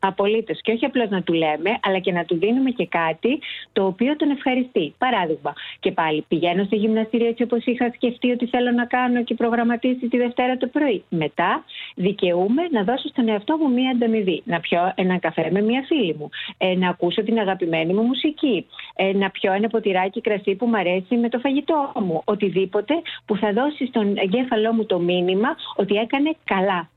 Απολύτως. 0.00 0.60
Και 0.62 0.72
όχι 0.72 0.84
απλώς 0.84 1.08
να 1.08 1.22
του 1.22 1.32
λέμε, 1.32 1.78
αλλά 1.82 1.98
και 1.98 2.12
να 2.12 2.24
του 2.24 2.38
δίνουμε 2.38 2.70
και 2.70 2.86
κάτι 2.86 3.38
το 3.72 3.86
οποίο 3.86 4.16
τον 4.16 4.30
ευχαριστεί. 4.30 4.94
Παράδειγμα, 4.98 5.52
και 5.80 5.92
πάλι 5.92 6.24
πηγαίνω 6.28 6.64
στο 6.64 6.76
γυμναστήριο 6.76 7.26
έτσι 7.26 7.42
όπως 7.42 7.64
είχα 7.64 7.90
σκεφτεί 7.94 8.30
ότι 8.30 8.46
θέλω 8.46 8.70
να 8.70 8.84
κάνω 8.84 9.24
και 9.24 9.34
προγραμματίσει 9.34 10.08
τη 10.08 10.16
Δευτέρα 10.16 10.56
το 10.56 10.66
πρωί. 10.66 11.04
Μετά 11.08 11.64
δικαιούμαι 11.94 12.62
να 12.70 12.82
δώσω 12.82 13.08
στον 13.08 13.28
εαυτό 13.28 13.56
μου 13.56 13.70
μία 13.70 13.90
ανταμοιβή. 13.90 14.42
Να 14.44 14.60
πιω 14.60 14.92
ένα 14.94 15.18
καφέ 15.18 15.48
με 15.50 15.60
μία 15.60 15.82
φίλη 15.86 16.14
μου. 16.18 16.28
Ε, 16.58 16.74
να 16.74 16.88
ακούσω 16.88 17.22
την 17.22 17.38
αγαπημένη 17.38 17.92
μου 17.92 18.02
μουσική. 18.02 18.66
Ε, 18.94 19.12
να 19.12 19.30
πιω 19.30 19.52
ένα 19.52 19.68
ποτηράκι 19.68 20.20
κρασί 20.20 20.54
που 20.54 20.66
μου 20.66 20.76
αρέσει 20.76 21.16
με 21.16 21.28
το 21.28 21.38
φαγητό 21.38 21.92
μου. 21.94 22.22
Οτιδήποτε 22.24 22.94
που 23.26 23.36
θα 23.36 23.52
δώσει 23.52 23.86
στον 23.86 24.16
εγκέφαλό 24.16 24.72
μου 24.72 24.86
το 24.86 24.98
μήνυμα 24.98 25.56
ότι 25.76 25.94
έκανε 25.94 26.36
καλά 26.44 26.88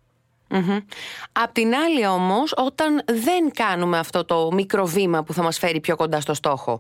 mm 0.54 0.84
Απ' 1.32 1.52
την 1.52 1.74
άλλη 1.76 2.08
όμως 2.08 2.54
όταν 2.58 3.02
δεν 3.06 3.52
κάνουμε 3.54 3.98
αυτό 3.98 4.26
το 4.26 4.52
μικρό 4.54 4.86
βήμα 4.86 5.24
που 5.24 5.34
θα 5.34 5.44
μας 5.44 5.58
φέρει 5.58 5.80
πιο 5.80 5.96
κοντά 5.96 6.20
στο 6.20 6.34
στόχο 6.34 6.80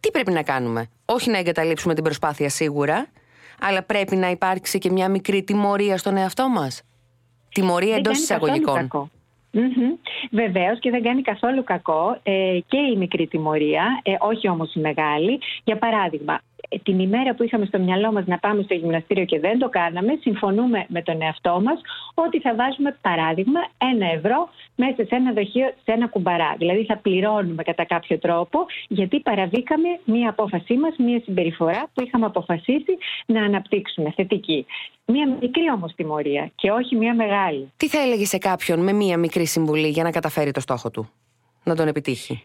τι 0.00 0.10
πρέπει 0.10 0.32
να 0.32 0.42
κάνουμε; 0.42 0.86
Όχι 1.04 1.30
να 1.30 1.38
εγκαταλείψουμε 1.38 1.94
την 1.94 2.04
προσπάθεια 2.04 2.48
σίγουρα 2.48 3.06
αλλά 3.60 3.82
πρέπει 3.82 4.16
να 4.16 4.30
υπάρξει 4.30 4.78
και 4.78 4.90
μια 4.90 5.08
μικρή 5.08 5.42
τιμωρία 5.42 5.98
στον 5.98 6.16
εαυτό 6.16 6.48
μας 6.48 6.82
τιμωρία 7.48 7.96
εντός 7.96 8.18
εισαγωγικών 8.18 9.10
Mm-hmm. 9.54 9.98
Βεβαίως 10.30 10.78
και 10.78 10.90
δεν 10.90 11.02
κάνει 11.02 11.22
καθόλου 11.22 11.64
κακό 11.64 12.18
ε, 12.22 12.58
και 12.66 12.78
η 12.92 12.96
μικρή 12.96 13.26
τιμωρία, 13.26 14.00
ε, 14.02 14.12
όχι 14.18 14.48
όμως 14.48 14.74
η 14.74 14.80
μεγάλη. 14.80 15.38
Για 15.64 15.78
παράδειγμα, 15.78 16.34
ε, 16.34 16.53
την 16.82 16.98
ημέρα 16.98 17.34
που 17.34 17.42
είχαμε 17.42 17.64
στο 17.64 17.78
μυαλό 17.78 18.12
μας 18.12 18.26
να 18.26 18.38
πάμε 18.38 18.62
στο 18.62 18.74
γυμναστήριο 18.74 19.24
και 19.24 19.40
δεν 19.40 19.58
το 19.58 19.68
κάναμε, 19.68 20.18
συμφωνούμε 20.20 20.86
με 20.88 21.02
τον 21.02 21.22
εαυτό 21.22 21.60
μας 21.64 21.80
ότι 22.14 22.40
θα 22.40 22.54
βάζουμε 22.54 22.98
παράδειγμα 23.00 23.60
ένα 23.78 24.06
ευρώ 24.06 24.48
μέσα 24.74 25.04
σε 25.04 25.14
ένα 25.14 25.32
δοχείο, 25.32 25.72
σε 25.84 25.92
ένα 25.92 26.08
κουμπαρά. 26.08 26.54
Δηλαδή 26.58 26.84
θα 26.84 26.96
πληρώνουμε 26.96 27.62
κατά 27.62 27.84
κάποιο 27.84 28.18
τρόπο 28.18 28.58
γιατί 28.88 29.20
παραβήκαμε 29.20 29.88
μία 30.04 30.28
απόφασή 30.30 30.74
μας, 30.74 30.94
μία 30.96 31.20
συμπεριφορά 31.24 31.90
που 31.94 32.02
είχαμε 32.02 32.26
αποφασίσει 32.26 32.96
να 33.26 33.42
αναπτύξουμε 33.44 34.10
θετική. 34.10 34.66
Μία 35.06 35.28
μικρή 35.40 35.70
όμως 35.74 35.94
τιμωρία 35.94 36.50
και 36.54 36.70
όχι 36.70 36.96
μία 36.96 37.14
μεγάλη. 37.14 37.72
Τι 37.76 37.88
θα 37.88 38.00
έλεγε 38.00 38.24
σε 38.24 38.38
κάποιον 38.38 38.80
με 38.80 38.92
μία 38.92 39.18
μικρή 39.18 39.46
συμβουλή 39.46 39.88
για 39.88 40.02
να 40.02 40.10
καταφέρει 40.10 40.50
το 40.50 40.60
στόχο 40.60 40.90
του, 40.90 41.10
να 41.64 41.74
τον 41.76 41.88
επιτύχει; 41.88 42.42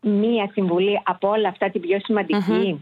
Μία 0.00 0.50
συμβουλή 0.52 1.00
από 1.04 1.28
όλα 1.28 1.48
αυτά 1.48 1.70
την 1.70 1.80
πιο 1.80 1.98
σημαντικη 2.00 2.80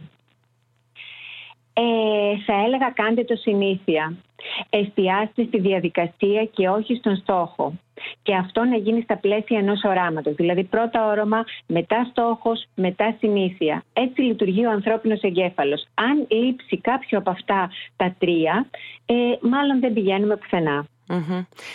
ε, 1.75 2.37
θα 2.47 2.65
έλεγα 2.65 2.91
κάντε 2.91 3.25
το 3.25 3.37
συνήθεια. 3.37 4.17
Εστιάστε 4.71 5.45
στη 5.45 5.61
διαδικασία 5.61 6.45
και 6.45 6.69
όχι 6.69 6.95
στον 6.95 7.17
στόχο. 7.17 7.73
Και 8.23 8.35
αυτό 8.35 8.65
να 8.65 8.77
γίνει 8.77 9.01
στα 9.01 9.17
πλαίσια 9.17 9.59
ενός 9.59 9.83
οράματος. 9.85 10.35
Δηλαδή 10.35 10.65
πρώτα 10.65 11.07
όρομα, 11.07 11.45
μετά 11.67 12.07
στόχος, 12.11 12.65
μετά 12.75 13.17
συνήθεια. 13.19 13.85
Έτσι 13.93 14.21
λειτουργεί 14.21 14.67
ο 14.67 14.71
ανθρώπινος 14.71 15.21
εγκέφαλος. 15.21 15.87
Αν 15.95 16.27
λείψει 16.29 16.81
κάποιο 16.81 17.19
από 17.19 17.31
αυτά 17.31 17.71
τα 17.97 18.15
τρία, 18.19 18.67
ε, 19.07 19.15
μάλλον 19.41 19.81
δεν 19.81 19.93
πηγαίνουμε 19.93 20.37
πουθενά. 20.37 20.87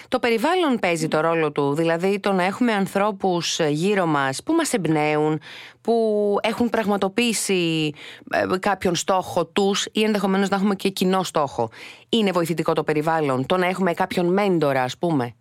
Το 0.07 0.19
περιβάλλον 0.19 0.79
παίζει 0.79 1.07
το 1.07 1.19
ρόλο 1.19 1.51
του, 1.51 1.73
δηλαδή 1.73 2.19
το 2.19 2.31
να 2.31 2.43
έχουμε 2.43 2.73
ανθρώπους 2.73 3.59
γύρω 3.59 4.05
μας 4.05 4.43
που 4.43 4.53
μας 4.53 4.73
εμπνέουν, 4.73 5.41
που 5.81 6.37
έχουν 6.41 6.69
πραγματοποιήσει 6.69 7.93
ε, 8.29 8.57
κάποιον 8.59 8.95
στόχο 8.95 9.45
τους 9.45 9.87
ή 9.91 10.03
ενδεχομένως 10.03 10.49
να 10.49 10.55
έχουμε 10.55 10.75
και 10.75 10.89
κοινό 10.89 11.23
στόχο. 11.23 11.69
Είναι 12.09 12.31
βοηθητικό 12.31 12.73
το 12.73 12.83
περιβάλλον, 12.83 13.45
το 13.45 13.57
να 13.57 13.65
έχουμε 13.67 13.93
κάποιον 13.93 14.33
μέντορα 14.33 14.83
ας 14.83 14.97
πούμε. 14.97 15.33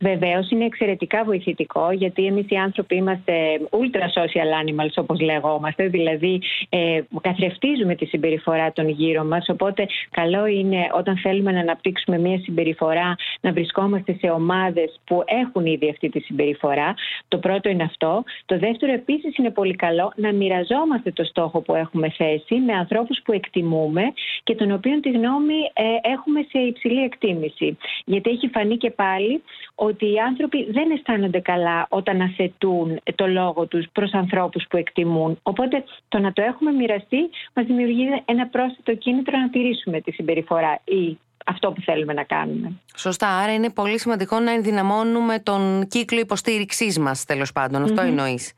Βεβαίως 0.00 0.50
είναι 0.50 0.64
εξαιρετικά 0.64 1.24
βοηθητικό 1.24 1.92
γιατί 1.92 2.26
εμείς 2.26 2.44
οι 2.48 2.56
άνθρωποι 2.56 2.96
είμαστε 2.96 3.32
ultra 3.70 4.22
social 4.22 4.48
animals 4.62 4.92
όπως 4.94 5.20
λεγόμαστε, 5.20 5.86
δηλαδή 5.88 6.40
ε, 6.68 7.00
καθρεφτίζουμε 7.20 7.94
τη 7.94 8.06
συμπεριφορά 8.06 8.72
των 8.72 8.88
γύρω 8.88 9.24
μας. 9.24 9.48
Οπότε 9.48 9.86
καλό 10.10 10.46
είναι 10.46 10.86
όταν 10.92 11.18
θέλουμε 11.18 11.52
να 11.52 11.60
αναπτύξουμε 11.60 12.18
μια 12.18 12.38
συμπεριφορά 12.38 13.14
να 13.40 13.52
βρισκόμαστε 13.52 14.16
σε 14.20 14.30
ομάδες 14.30 15.00
που 15.04 15.22
έχουν 15.26 15.66
ήδη 15.66 15.90
αυτή 15.90 16.08
τη 16.08 16.20
συμπεριφορά. 16.20 16.94
Το 17.28 17.38
πρώτο 17.38 17.68
είναι 17.68 17.82
αυτό. 17.82 18.24
Το 18.46 18.58
δεύτερο 18.58 18.92
επίσης 18.92 19.36
είναι 19.36 19.50
πολύ 19.50 19.74
καλό 19.74 20.12
να 20.16 20.32
μοιραζόμαστε 20.32 21.10
το 21.10 21.24
στόχο 21.24 21.60
που 21.60 21.74
έχουμε 21.74 22.10
θέσει 22.10 22.54
με 22.54 22.72
ανθρώπους 22.72 23.20
που 23.24 23.32
εκτιμούμε 23.32 24.02
και 24.42 24.54
των 24.54 24.72
οποίων 24.72 25.00
τη 25.00 25.10
γνώμη 25.10 25.58
ε, 25.72 26.10
έχουμε 26.12 26.40
σε 26.48 26.58
υψηλή 26.58 27.02
εκτίμηση. 27.02 27.76
Γιατί 28.04 28.30
έχει 28.30 28.48
φανεί 28.48 28.76
και 28.76 28.90
πάλι 28.90 29.42
ότι 29.74 30.12
οι 30.12 30.18
άνθρωποι 30.18 30.70
δεν 30.70 30.90
αισθάνονται 30.90 31.40
καλά 31.40 31.86
όταν 31.88 32.20
αθετούν 32.20 33.00
το 33.14 33.26
λόγο 33.26 33.66
τους 33.66 33.86
προς 33.92 34.12
ανθρώπους 34.12 34.64
που 34.70 34.76
εκτιμούν. 34.76 35.38
Οπότε 35.42 35.84
το 36.08 36.18
να 36.18 36.32
το 36.32 36.42
έχουμε 36.42 36.72
μοιραστεί 36.72 37.30
μας 37.52 37.66
δημιουργεί 37.66 38.22
ένα 38.24 38.46
πρόσθετο 38.46 38.94
κίνητρο 38.94 39.38
να 39.38 39.50
τηρήσουμε 39.50 40.00
τη 40.00 40.12
συμπεριφορά 40.12 40.80
ή 40.84 41.18
αυτό 41.46 41.72
που 41.72 41.80
θέλουμε 41.80 42.12
να 42.12 42.22
κάνουμε. 42.22 42.72
Σωστά. 42.96 43.28
Άρα 43.28 43.54
είναι 43.54 43.70
πολύ 43.70 43.98
σημαντικό 43.98 44.38
να 44.38 44.52
ενδυναμώνουμε 44.52 45.38
τον 45.38 45.86
κύκλο 45.88 46.18
υποστήριξής 46.18 46.98
μας, 46.98 47.24
τέλος 47.24 47.52
πάντων. 47.52 47.82
Αυτό 47.82 48.00
εννοείς. 48.00 48.52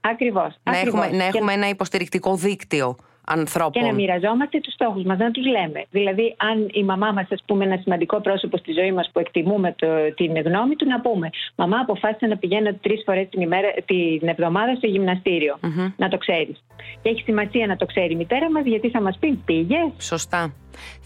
Ακριβώς. 0.00 0.54
Να 0.62 0.78
έχουμε, 0.78 1.10
να 1.10 1.24
έχουμε 1.24 1.52
ένα 1.52 1.68
υποστηρικτικό 1.68 2.36
δίκτυο 2.36 2.96
ανθρώπων. 3.26 3.72
Και 3.72 3.88
να 3.88 3.92
μοιραζόμαστε 3.92 4.60
τους 4.60 4.72
στόχους 4.72 5.02
μας, 5.02 5.18
να 5.18 5.30
τους 5.30 5.46
λέμε. 5.46 5.84
Δηλαδή, 5.90 6.34
αν 6.50 6.68
η 6.72 6.82
μαμά 6.84 7.12
μας, 7.12 7.26
ας 7.30 7.42
πούμε, 7.46 7.64
ένα 7.64 7.76
σημαντικό 7.76 8.20
πρόσωπο 8.20 8.56
στη 8.56 8.72
ζωή 8.72 8.92
μας 8.92 9.10
που 9.12 9.18
εκτιμούμε 9.18 9.74
το, 9.78 9.86
την 10.14 10.40
γνώμη 10.40 10.76
του, 10.76 10.86
να 10.86 11.00
πούμε 11.00 11.30
Μαμά, 11.56 11.78
αποφάσισα 11.78 12.26
να 12.26 12.36
πηγαίνω 12.36 12.74
τρεις 12.74 13.02
φορές 13.06 13.28
την, 13.28 13.48
την 13.84 14.28
εβδομάδα 14.28 14.74
στο 14.74 14.86
γυμναστηριο 14.86 15.58
Να 15.96 16.08
το 16.08 16.18
ξέρεις. 16.18 16.64
Και 17.02 17.08
έχει 17.08 17.22
σημασία 17.22 17.66
να 17.66 17.76
το 17.76 17.86
ξέρει 17.86 18.12
η 18.12 18.16
μητέρα 18.16 18.50
μας, 18.50 18.64
γιατί 18.64 18.90
θα 18.90 19.00
μας 19.00 19.16
πει 19.20 19.38
πήγε. 19.44 19.78
Σωστά. 19.98 20.52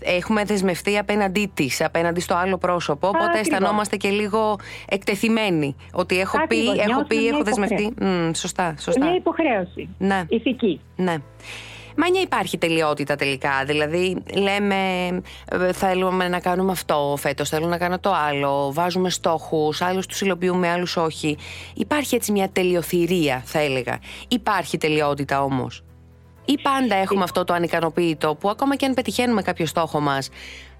Έχουμε 0.00 0.44
δεσμευτεί 0.44 0.98
απέναντί 0.98 1.50
της, 1.54 1.84
απέναντι 1.84 2.20
στο 2.20 2.34
άλλο 2.34 2.58
πρόσωπο. 2.58 3.08
Οπότε 3.08 3.38
αισθανόμαστε 3.38 3.96
και 3.96 4.08
λίγο 4.08 4.58
εκτεθειμένοι. 4.88 5.76
Ότι 5.92 6.20
έχω 6.20 6.46
πει, 6.48 6.68
έχω 6.68 7.04
πει, 7.04 7.26
έχω 7.26 7.42
δεσμευτεί. 7.42 7.94
σωστά, 8.34 8.74
σωστά. 8.78 9.04
Μια 9.04 9.14
υποχρέωση. 9.14 9.88
Ναι. 9.98 10.24
Ηθική. 10.28 10.80
Ναι. 10.96 11.16
Μάνια 12.02 12.20
υπάρχει 12.20 12.58
τελειότητα 12.58 13.16
τελικά. 13.16 13.64
Δηλαδή, 13.66 14.16
λέμε 14.34 14.76
ε, 15.50 15.72
θέλουμε 15.72 16.28
να 16.28 16.40
κάνουμε 16.40 16.72
αυτό 16.72 17.16
φέτος, 17.18 17.48
θέλω 17.48 17.66
να 17.66 17.78
κάνω 17.78 17.98
το 17.98 18.12
άλλο. 18.14 18.72
Βάζουμε 18.72 19.10
στόχους, 19.10 19.82
άλλους 19.82 20.06
τους 20.06 20.20
υλοποιούμε, 20.20 20.68
άλλους 20.68 20.96
όχι. 20.96 21.36
Υπάρχει 21.74 22.14
έτσι 22.14 22.32
μια 22.32 22.48
τελειοθυρία, 22.48 23.42
θα 23.44 23.58
έλεγα. 23.58 23.98
Υπάρχει 24.28 24.78
τελειότητα 24.78 25.42
όμως. 25.42 25.82
Ή 26.44 26.58
πάντα 26.62 26.94
έχουμε 26.94 27.22
αυτό 27.22 27.44
το 27.44 27.52
ανικανοποίητο 27.52 28.34
που 28.34 28.48
ακόμα 28.50 28.76
και 28.76 28.86
αν 28.86 28.94
πετυχαίνουμε 28.94 29.42
κάποιο 29.42 29.66
στόχο 29.66 30.00
μας, 30.00 30.28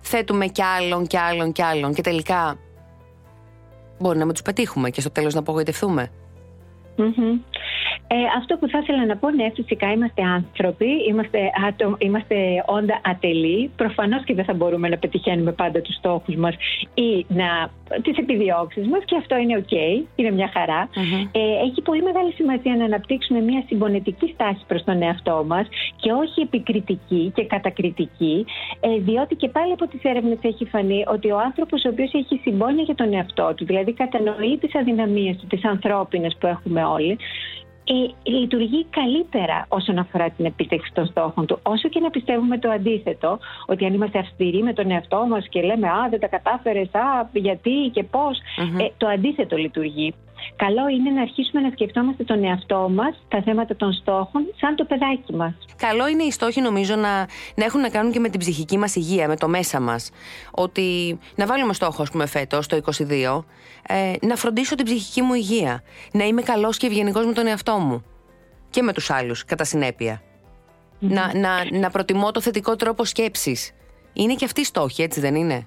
θέτουμε 0.00 0.46
κι 0.46 0.62
άλλον 0.62 1.06
κι 1.06 1.16
άλλον 1.16 1.52
κι 1.52 1.62
άλλον 1.62 1.94
και 1.94 2.02
τελικά 2.02 2.58
μπορεί 3.98 4.18
να 4.18 4.24
μην 4.24 4.32
τους 4.32 4.42
πετύχουμε 4.42 4.90
και 4.90 5.00
στο 5.00 5.10
τέλος 5.10 5.34
να 5.34 5.40
απογοητευτούμε. 5.40 6.10
Ε, 8.06 8.16
αυτό 8.36 8.56
που 8.56 8.68
θα 8.68 8.78
ήθελα 8.82 9.06
να 9.06 9.16
πω, 9.16 9.30
ναι, 9.30 9.50
φυσικά 9.54 9.92
είμαστε 9.92 10.22
άνθρωποι, 10.22 10.90
είμαστε, 11.08 11.38
άτομ, 11.68 11.92
είμαστε 11.98 12.36
όντα 12.66 13.00
ατελεί. 13.04 13.70
Προφανώς 13.76 14.24
και 14.24 14.34
δεν 14.34 14.44
θα 14.44 14.54
μπορούμε 14.54 14.88
να 14.88 14.96
πετυχαίνουμε 14.96 15.52
πάντα 15.52 15.80
τους 15.80 15.94
στόχους 15.94 16.34
μας 16.34 16.54
ή 16.94 17.26
να, 17.28 17.70
τις 18.02 18.16
επιδιώξεις 18.16 18.86
μας 18.88 19.02
και 19.04 19.16
αυτό 19.16 19.36
είναι 19.36 19.56
οκ, 19.56 19.72
είναι 20.14 20.30
μια 20.30 20.50
χαρα 20.52 20.88
Ε, 21.32 21.40
έχει 21.66 21.82
πολύ 21.82 22.02
μεγάλη 22.02 22.32
σημασία 22.32 22.76
να 22.76 22.84
αναπτύξουμε 22.84 23.40
μια 23.40 23.62
συμπονετική 23.66 24.30
στάση 24.34 24.62
προς 24.66 24.84
τον 24.84 25.02
εαυτό 25.02 25.44
μας 25.46 25.66
και 25.96 26.12
όχι 26.12 26.40
επικριτική 26.40 27.32
και 27.34 27.44
κατακριτική, 27.44 28.44
ε, 28.80 28.98
διότι 28.98 29.34
και 29.34 29.48
πάλι 29.48 29.72
από 29.72 29.86
τις 29.86 30.02
έρευνες 30.02 30.38
έχει 30.42 30.64
φανεί 30.64 31.04
ότι 31.06 31.30
ο 31.30 31.38
άνθρωπος 31.38 31.84
ο 31.84 31.88
οποίος 31.88 32.12
έχει 32.12 32.40
συμπόνια 32.42 32.82
για 32.82 32.94
τον 32.94 33.12
εαυτό 33.14 33.52
του, 33.56 33.64
δηλαδή 33.64 33.92
κατανοεί 33.92 34.58
τις 34.60 34.74
αδυναμίες 34.74 35.36
του, 35.36 35.46
τις 35.46 35.64
ανθρώπινες 35.64 36.36
που 36.40 36.46
έχουμε 36.46 36.84
όλοι, 36.84 37.18
ε, 37.90 38.30
λειτουργεί 38.30 38.86
καλύτερα 38.90 39.66
όσον 39.68 39.98
αφορά 39.98 40.30
την 40.30 40.44
επίτευξη 40.44 40.92
των 40.92 41.06
στόχων 41.06 41.46
του. 41.46 41.58
Όσο 41.62 41.88
και 41.88 42.00
να 42.00 42.10
πιστεύουμε 42.10 42.58
το 42.58 42.70
αντίθετο, 42.70 43.38
ότι 43.66 43.84
αν 43.84 43.94
είμαστε 43.94 44.18
αυστηροί 44.18 44.62
με 44.62 44.72
τον 44.72 44.90
εαυτό 44.90 45.26
μας 45.28 45.46
και 45.48 45.62
λέμε 45.62 45.88
Α, 45.88 46.08
δεν 46.10 46.20
τα 46.20 46.26
κατάφερες, 46.26 46.94
Α, 46.94 47.28
γιατί 47.32 47.90
και 47.92 48.02
πώς, 48.02 48.38
ε, 48.78 48.86
το 48.96 49.06
αντίθετο 49.08 49.56
λειτουργεί. 49.56 50.14
Καλό 50.56 50.88
είναι 50.88 51.10
να 51.10 51.20
αρχίσουμε 51.20 51.60
να 51.60 51.70
σκεφτόμαστε 51.70 52.24
τον 52.24 52.44
εαυτό 52.44 52.90
μας, 52.94 53.16
τα 53.28 53.42
θέματα 53.42 53.76
των 53.76 53.92
στόχων, 53.92 54.42
σαν 54.60 54.76
το 54.76 54.84
παιδάκι 54.84 55.34
μας. 55.34 55.54
Καλό 55.76 56.08
είναι 56.08 56.22
οι 56.22 56.30
στόχοι, 56.30 56.60
νομίζω, 56.60 56.96
να, 56.96 57.26
να 57.54 57.64
έχουν 57.64 57.80
να 57.80 57.88
κάνουν 57.88 58.12
και 58.12 58.20
με 58.20 58.28
την 58.28 58.40
ψυχική 58.40 58.78
μας 58.78 58.94
υγεία, 58.94 59.28
με 59.28 59.36
το 59.36 59.48
μέσα 59.48 59.80
μας. 59.80 60.10
Ότι 60.50 61.18
να 61.34 61.46
βάλουμε 61.46 61.72
στόχο, 61.72 62.02
ας 62.02 62.10
πούμε, 62.10 62.26
φέτος, 62.26 62.66
το 62.66 62.76
22, 62.76 63.44
ε, 63.86 64.12
να 64.26 64.36
φροντίσω 64.36 64.74
την 64.74 64.84
ψυχική 64.84 65.22
μου 65.22 65.34
υγεία. 65.34 65.82
Να 66.12 66.24
είμαι 66.24 66.42
καλός 66.42 66.76
και 66.76 66.86
ευγενικός 66.86 67.26
με 67.26 67.32
τον 67.32 67.46
εαυτό 67.46 67.72
μου. 67.78 68.04
Και 68.70 68.82
με 68.82 68.92
τους 68.92 69.10
άλλους, 69.10 69.44
κατά 69.44 69.64
Να, 70.98 71.38
να, 71.38 71.78
να 71.78 71.90
προτιμώ 71.90 72.30
το 72.30 72.40
θετικό 72.40 72.76
τρόπο 72.76 73.04
σκέψης. 73.04 73.72
Είναι 74.12 74.34
και 74.34 74.44
αυτή 74.44 74.60
η 74.60 74.64
στόχη, 74.64 75.02
έτσι 75.02 75.20
δεν 75.20 75.34
είναι; 75.34 75.64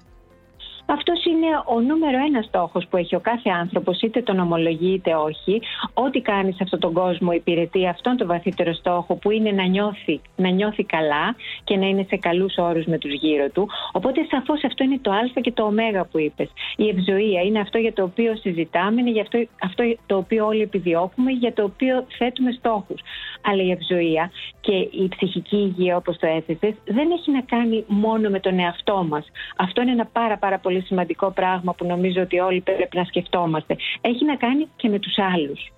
Αυτός 0.86 1.24
είναι 1.24 1.46
ο 1.66 1.80
νούμερο 1.80 2.18
ένα 2.26 2.42
στόχος 2.42 2.86
που 2.90 2.96
έχει 2.96 3.14
ο 3.14 3.20
κάθε 3.20 3.50
άνθρωπος, 3.50 4.00
είτε 4.00 4.22
τον 4.22 4.38
ομολογεί 4.38 4.92
είτε 4.92 5.14
όχι. 5.14 5.62
Ό,τι 5.94 6.20
κάνει 6.20 6.52
σε 6.52 6.62
αυτόν 6.62 6.80
τον 6.80 6.92
κόσμο 6.92 7.32
υπηρετεί 7.32 7.88
αυτόν 7.88 8.16
τον 8.16 8.26
βαθύτερο 8.26 8.72
στόχο 8.72 9.14
που 9.14 9.30
είναι 9.30 9.50
να 9.50 9.64
νιώθει, 9.64 10.20
να 10.36 10.48
νιώθει 10.48 10.84
καλά 10.84 11.36
και 11.64 11.76
να 11.76 11.86
είναι 11.86 12.06
σε 12.08 12.16
καλούς 12.16 12.54
όρους 12.56 12.84
με 12.84 12.98
τους 12.98 13.12
γύρω 13.12 13.48
του. 13.48 13.68
Οπότε 13.92 14.26
σαφώς 14.30 14.64
αυτό 14.64 14.84
είναι 14.84 14.98
το 15.02 15.10
Α 15.10 15.40
και 15.40 15.52
το 15.52 15.64
Ω 15.64 16.06
που 16.10 16.18
είπες. 16.18 16.50
Η 16.76 16.88
ευζοία 16.88 17.42
είναι 17.42 17.60
αυτό 17.60 17.78
για 17.78 17.92
το 17.92 18.02
οποίο 18.02 18.36
συζητάμε, 18.36 19.00
είναι 19.00 19.10
για 19.10 19.22
αυτό, 19.22 19.46
αυτό 19.62 19.96
το 20.06 20.16
οποίο 20.16 20.46
όλοι 20.46 20.62
επιδιώκουμε, 20.62 21.30
για 21.30 21.52
το 21.52 21.62
οποίο 21.62 22.06
θέτουμε 22.18 22.50
στόχους. 22.50 23.00
Αλλά 23.46 23.62
η 23.62 23.70
ευζοία 23.70 24.30
και 24.60 24.72
η 24.76 25.08
ψυχική 25.08 25.56
υγεία, 25.56 25.96
όπως 25.96 26.16
το 26.18 26.26
έθεσες, 26.26 26.74
δεν 26.84 27.10
έχει 27.10 27.30
να 27.30 27.40
κάνει 27.40 27.84
μόνο 27.86 28.28
με 28.28 28.40
τον 28.40 28.58
εαυτό 28.58 29.06
μας. 29.08 29.26
Αυτό 29.56 29.82
είναι 29.82 29.90
ένα 29.90 30.06
πάρα, 30.12 30.38
πάρα 30.38 30.58
πολύ 30.58 30.73
πολύ 30.74 30.86
σημαντικό 30.86 31.30
πράγμα 31.30 31.74
που 31.74 31.86
νομίζω 31.86 32.22
ότι 32.22 32.38
όλοι 32.38 32.60
πρέπει 32.60 32.96
να 32.96 33.04
σκεφτόμαστε. 33.04 33.76
Έχει 34.00 34.24
να 34.24 34.36
κάνει 34.36 34.68
και 34.76 34.88
με 34.88 34.98
τους 34.98 35.18
άλλους. 35.18 35.72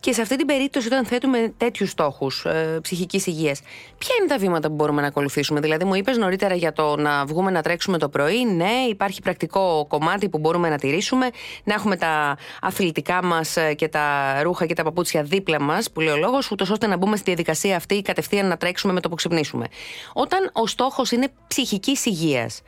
Και 0.00 0.12
σε 0.12 0.20
αυτή 0.20 0.36
την 0.36 0.46
περίπτωση, 0.46 0.86
όταν 0.86 1.04
θέτουμε 1.04 1.54
τέτοιους 1.56 1.90
στόχους 1.90 2.44
ε, 2.44 2.78
ψυχικής 2.82 3.26
υγείας, 3.26 3.60
ποια 3.98 4.14
είναι 4.18 4.28
τα 4.28 4.38
βήματα 4.38 4.68
που 4.68 4.74
μπορούμε 4.74 5.00
να 5.00 5.06
ακολουθήσουμε; 5.06 5.60
Δηλαδή, 5.60 5.84
μου 5.84 5.94
είπες 5.94 6.16
νωρίτερα 6.16 6.54
για 6.54 6.72
το 6.72 6.96
να 6.96 7.24
βγούμε 7.24 7.50
να 7.50 7.62
τρέξουμε 7.62 7.98
το 7.98 8.08
πρωί. 8.08 8.44
Ναι, 8.44 8.86
υπάρχει 8.88 9.22
πρακτικό 9.22 9.86
κομμάτι 9.88 10.28
που 10.28 10.38
μπορούμε 10.38 10.68
να 10.68 10.78
τηρήσουμε. 10.78 11.30
Να 11.64 11.74
έχουμε 11.74 11.96
τα 11.96 12.36
αθλητικά 12.60 13.24
μας 13.24 13.56
ε, 13.56 13.74
και 13.74 13.88
τα 13.88 14.38
ρούχα 14.42 14.66
και 14.66 14.74
τα 14.74 14.82
παπούτσια 14.82 15.22
δίπλα 15.22 15.60
μας, 15.60 15.90
που 15.90 16.00
λέει 16.00 16.14
ο 16.14 16.16
λόγος, 16.16 16.50
ούτως 16.50 16.70
ώστε 16.70 16.86
να 16.86 16.96
μπούμε 16.96 17.16
στη 17.16 17.24
διαδικασία 17.24 17.76
αυτή 17.76 18.02
κατευθείαν 18.02 18.46
να 18.48 18.56
τρέξουμε 18.56 18.92
με 18.92 19.00
το 19.00 19.08
που 19.08 19.14
ξυπνήσουμε. 19.14 19.66
Όταν 20.12 20.50
ο 20.52 20.66
στόχος 20.66 21.10
είναι 21.10 21.28
ψυχικής 21.46 22.06
υγείας, 22.06 22.62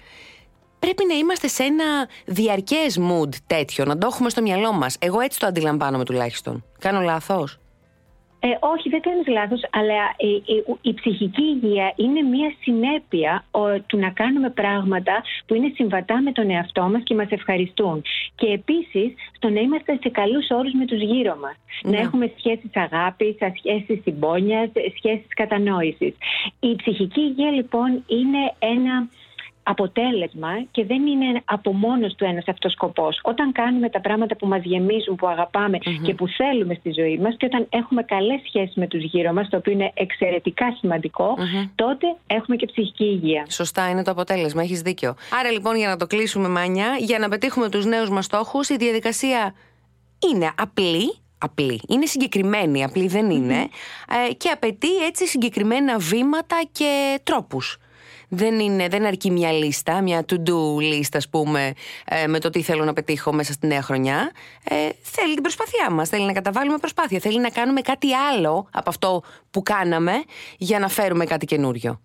πρέπει 0.78 1.04
να 1.08 1.14
είμαστε 1.14 1.48
σε 1.48 1.62
ένα 1.62 2.08
διαρκές 2.24 2.98
mood 3.00 3.34
τέτοιο, 3.46 3.84
να 3.84 3.98
το 3.98 4.06
έχουμε 4.06 4.28
στο 4.28 4.42
μυαλό 4.42 4.72
μας. 4.72 4.96
Εγώ 5.00 5.20
έτσι 5.20 5.38
το 5.38 5.46
αντιλαμβάνομαι 5.46 6.04
τουλάχιστον. 6.04 6.64
Κάνω 6.78 7.00
λάθος; 7.00 7.58
Ε, 8.40 8.48
όχι, 8.60 8.88
δεν 8.88 9.00
κάνεις 9.00 9.26
λάθος, 9.26 9.60
αλλά 9.70 10.02
η, 10.80 10.94
ψυχική 10.94 11.42
υγεία 11.42 11.92
είναι 11.96 12.22
μια 12.22 12.54
συνέπεια 12.60 13.44
του 13.86 13.98
να 13.98 14.10
κάνουμε 14.10 14.50
πράγματα 14.50 15.22
που 15.46 15.54
είναι 15.54 15.72
συμβατά 15.74 16.20
με 16.22 16.32
τον 16.32 16.50
εαυτό 16.50 16.82
μας 16.82 17.02
και 17.02 17.14
μας 17.14 17.30
ευχαριστούν. 17.30 18.02
Και 18.34 18.46
επίσης 18.46 19.14
στο 19.36 19.48
να 19.48 19.60
είμαστε 19.60 19.98
σε 20.02 20.08
καλούς 20.08 20.46
όρους 20.50 20.72
με 20.72 20.84
τους 20.84 21.00
γύρω 21.00 21.36
μας. 21.42 21.56
Να 21.82 21.90
ναι. 21.90 21.96
έχουμε 21.96 22.32
σχέσεις 22.38 22.70
αγάπης, 22.72 23.34
σχέσεις 23.56 24.02
συμπόνιας, 24.02 24.68
σχέσεις 24.96 25.28
κατανόησης. 25.28 26.14
Η 26.60 26.76
ψυχική 26.76 27.20
υγεία 27.20 27.50
λοιπόν 27.50 28.04
είναι 28.06 28.42
ένα 28.58 29.08
αποτέλεσμα 29.68 30.52
και 30.70 30.85
δεν 30.85 31.07
είναι 31.07 31.42
από 31.44 31.72
μόνος 31.72 32.14
του 32.14 32.24
ένας 32.24 32.44
αυτός 32.48 32.72
σκοπός. 32.72 33.20
Όταν 33.22 33.52
κάνουμε 33.52 33.88
τα 33.88 34.00
πράγματα 34.00 34.37
που 34.37 34.46
μας 34.46 34.62
γεμίζουν, 34.64 35.16
που 35.16 35.29
αγαπαμε 35.29 35.79
και 36.02 36.14
που 36.14 36.29
θέλουμε 36.29 36.74
στη 36.74 36.90
ζωή 36.92 37.18
μας 37.18 37.35
και 37.37 37.46
όταν 37.46 37.66
έχουμε 37.68 38.02
καλές 38.02 38.40
σχέσεις 38.46 38.74
με 38.74 38.87
τους 38.87 39.02
γύρω 39.05 39.33
μας, 39.33 39.48
το 39.48 39.57
οποίο 39.57 39.72
είναι 39.72 39.90
εξαιρετικά 39.94 40.76
τότε 41.74 42.16
έχουμε 42.26 42.57
και 42.57 42.66
ψυχική 42.66 43.05
υγεία. 43.05 43.46
Σωστά, 43.48 43.90
είναι 43.90 44.02
το 44.02 44.11
αποτέλεσμα, 44.11 44.62
έχεις 44.62 44.83
δίκιο. 44.83 45.14
Άρα 45.40 45.50
λοιπόν 45.50 45.76
για 45.76 45.88
να 45.88 45.96
το 45.96 46.07
κλείσουμε 46.07 46.48
Μάνια, 46.48 46.96
για 46.98 47.18
να 47.18 47.29
πετύχουμε 47.29 47.68
τους 47.68 47.85
νέους 47.85 48.11
μας 48.11 48.24
στόχους, 48.24 48.68
η 48.68 48.76
διαδικασία 48.76 49.55
είναι 50.31 50.50
απλή, 50.57 51.14
απλή. 51.38 51.81
Είναι 51.88 52.07
συγκεκριμένη, 52.07 52.85
απλή 52.85 53.07
δεν 53.07 53.31
είναι. 53.31 53.68
Ε, 54.29 54.33
και 54.33 54.48
απαιτεί 54.48 54.96
έτσι 54.96 55.26
συγκεκριμένα 55.26 55.98
βήματα 55.98 56.57
και 56.72 57.20
τρόπους 57.22 57.79
δεν, 58.28 58.60
είναι, 58.60 58.88
δεν 58.88 59.04
αρκεί 59.04 59.30
μια 59.30 59.52
λίστα, 59.52 60.02
μια 60.02 60.24
to-do 60.28 60.76
list, 60.78 61.12
ας 61.12 61.28
πούμε, 61.28 61.72
ε, 62.04 62.26
με 62.26 62.40
το 62.40 62.50
τι 62.50 62.62
θέλω 62.62 62.84
να 62.84 62.92
πετύχω 62.92 63.32
μέσα 63.32 63.52
στη 63.52 63.66
νέα 63.66 63.82
χρονιά. 63.82 64.30
Ε, 64.64 64.88
θέλει 65.02 65.32
την 65.32 65.42
προσπάθειά 65.42 65.90
μας. 65.90 66.08
Θέλει 66.08 66.24
να 66.24 66.32
καταβάλουμε 66.32 66.78
προσπάθεια. 66.78 67.18
Θέλει 67.18 67.40
να 67.40 67.50
κάνουμε 67.50 67.80
κάτι 67.80 68.14
άλλο 68.14 68.68
από 68.72 68.90
αυτό 68.90 69.22
που 69.50 69.62
κάναμε 69.62 70.12
για 70.56 70.78
να 70.78 70.88
φέρουμε 70.88 71.24
κάτι 71.24 71.46
καινούριο. 71.46 72.00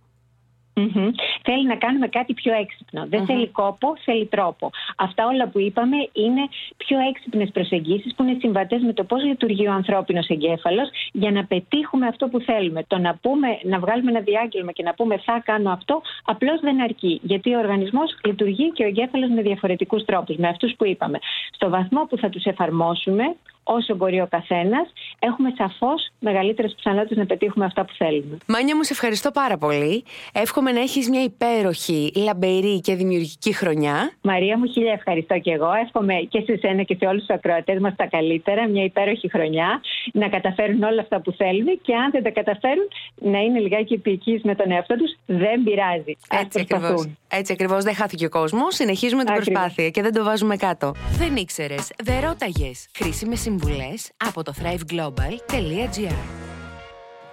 Θέλει 1.44 1.68
να 1.68 1.76
κάνουμε 1.76 2.08
κάτι 2.08 2.34
πιο 2.34 2.54
έξυπνο. 2.54 3.06
Δεν 3.08 3.26
θέλει 3.26 3.48
κόπο, 3.48 3.94
θέλει 4.04 4.26
τρόπο. 4.26 4.72
Αυτά 4.98 5.28
όλα 5.28 5.48
που 5.48 5.60
είπαμε 5.60 5.98
είναι 6.14 6.42
πιο 6.78 6.98
έξυπνες 7.10 7.50
προσεγγίσεις 7.52 8.16
που 8.16 8.24
είναι 8.24 8.38
συμβατές 8.40 8.82
με 8.82 8.94
το 8.94 9.04
πώς 9.04 9.24
λειτουργεί 9.24 9.68
ο 9.68 9.72
ανθρώπινος 9.72 10.28
εγκέφαλος 10.28 10.90
για 11.12 11.32
να 11.32 11.46
πετύχουμε 11.46 12.08
αυτό 12.08 12.28
που 12.28 12.40
θέλουμε. 12.40 12.84
Το 12.88 12.98
να, 12.98 13.16
πούμε, 13.22 13.48
να 13.64 13.80
βγάλουμε 13.80 14.12
ένα 14.12 14.20
διάγγελμα 14.20 14.72
και 14.72 14.84
να 14.84 14.94
πούμε 14.94 15.18
θα 15.18 15.42
κάνω 15.46 15.72
αυτό, 15.72 16.02
απλώς 16.24 16.60
δεν 16.60 16.82
αρκεί. 16.82 17.20
Γιατί 17.24 17.54
ο 17.54 17.60
οργανισμός 17.60 18.18
λειτουργεί 18.26 18.72
και 18.72 18.84
ο 18.84 18.88
εγκέφαλος 18.88 19.30
με 19.30 19.42
διαφορετικούς 19.42 20.06
τρόπους, 20.06 20.36
με 20.36 20.48
αυτούς 20.48 20.74
που 20.78 20.86
είπαμε. 20.86 21.20
Στο 21.52 21.70
βαθμό 21.70 22.06
που 22.10 22.18
θα 22.18 22.30
τους 22.30 22.44
εφαρμόσουμε, 22.44 23.36
όσο 23.64 23.96
μπορεί 23.96 24.22
ο 24.22 24.28
καθένας, 24.30 24.94
έχουμε 25.20 25.54
σαφώς 25.58 26.10
μεγαλύτερες 26.20 26.74
πιθανότητες 26.76 27.18
να 27.18 27.26
πετύχουμε 27.26 27.66
αυτά 27.66 27.86
που 27.86 27.94
θέλουμε. 27.98 28.38
Μάνια 28.48 28.76
μου, 28.76 28.84
σε 28.84 28.94
ευχαριστώ 28.94 29.32
πάρα 29.32 29.58
πολύ. 29.58 30.04
Εύχομαι 30.34 30.72
να 30.72 30.80
έχεις 30.80 31.10
μια 31.10 31.24
υπέροχη, 31.24 32.12
λαμπερή 32.16 32.80
και 32.82 32.96
δημιουργική 32.96 33.54
χρονιά. 33.54 34.12
Μαρία 34.22 34.58
μου, 34.58 34.66
χίλια 34.66 34.92
ευχαριστώ 34.92 35.40
και 35.40 35.52
εγώ. 35.52 35.72
Εύχομαι 35.84 36.14
και 36.30 36.42
σε 36.46 36.52
εσένα 36.52 36.84
και 36.84 36.96
σε 37.00 37.06
όλους 37.06 37.26
τους 37.26 37.36
ακροατές 37.36 37.80
μας 37.80 37.96
τα 37.96 38.06
καλύτερα. 38.06 38.68
Μια 38.68 38.84
υπέροχη 38.84 39.30
χρονιά. 39.30 39.82
να 40.14 40.30
καταφέρουν 40.30 40.84
όλα 40.84 41.02
αυτά 41.02 41.22
που 41.22 41.32
θέλουν 41.32 41.80
και 41.82 41.96
αν 41.96 42.12
δεν 42.12 42.24
τα 42.24 42.30
καταφέρουν 42.30 42.88
να 43.16 43.40
είναι 43.40 43.60
λιγάκι 43.60 43.94
επικείς 43.94 44.42
με 44.44 44.56
τον 44.56 44.72
εαυτό 44.72 44.96
τους, 44.96 45.16
δεν 45.26 45.64
πειράζει. 45.64 46.18
Έτσι 46.30 46.60
ακριβώς. 46.60 47.10
Έτσι 47.28 47.54
ακριβώς 47.54 47.84
δεν 47.84 47.96
χάθηκε 47.96 48.26
ο 48.26 48.30
κόσμος, 48.30 48.76
συνεχίζουμε 48.76 49.24
την 49.24 49.34
προσπάθεια 49.34 49.90
και 49.90 50.02
δεν 50.02 50.14
το 50.14 50.24
βάζουμε 50.24 50.56
κάτω. 50.56 50.92
Δεν 51.18 51.36
ήξερες, 51.36 51.92
δεν 52.04 52.20
ρώταγες. 52.20 52.88
Χρήσιμες 52.96 53.40
συμβουλές 53.60 54.12
από 54.18 54.44
το 54.44 54.54
thriveglobal.gr 54.62 56.16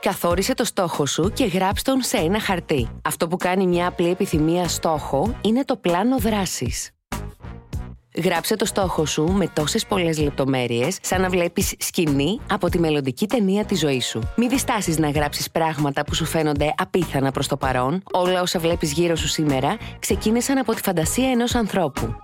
Καθόρισε 0.00 0.54
το 0.54 0.64
στόχο 0.64 1.06
σου 1.06 1.30
και 1.34 1.44
γράψ 1.44 1.82
τον 1.82 2.02
σε 2.02 2.16
ένα 2.16 2.40
χαρτί. 2.40 2.88
Αυτό 3.04 3.28
που 3.28 3.36
κάνει 3.36 3.66
μια 3.66 3.86
απλή 3.86 4.08
επιθυμία 4.08 4.68
στόχο 4.68 5.34
είναι 5.40 5.64
το 5.64 5.76
πλάνο 5.76 6.18
δράσης. 6.18 6.90
Γράψε 8.24 8.56
το 8.56 8.64
στόχο 8.64 9.06
σου 9.06 9.24
με 9.24 9.48
τόσες 9.48 9.86
πολλές 9.86 10.18
λεπτομέρειες, 10.18 10.98
σαν 11.02 11.20
να 11.20 11.28
βλέπεις 11.28 11.74
σκηνή 11.78 12.40
από 12.50 12.68
τη 12.68 12.78
μελλοντική 12.78 13.26
ταινία 13.26 13.64
της 13.64 13.78
ζωής 13.78 14.06
σου. 14.06 14.20
Μην 14.36 14.48
διστάσεις 14.48 14.98
να 14.98 15.10
γράψεις 15.10 15.50
πράγματα 15.50 16.04
που 16.04 16.14
σου 16.14 16.24
φαίνονται 16.24 16.74
απίθανα 16.76 17.30
προς 17.30 17.46
το 17.46 17.56
παρόν. 17.56 18.02
Όλα 18.12 18.40
όσα 18.40 18.58
βλέπεις 18.58 18.92
γύρω 18.92 19.16
σου 19.16 19.28
σήμερα 19.28 19.76
ξεκίνησαν 19.98 20.58
από 20.58 20.74
τη 20.74 20.82
φαντασία 20.82 21.30
ενός 21.30 21.54
ανθρώπου. 21.54 22.16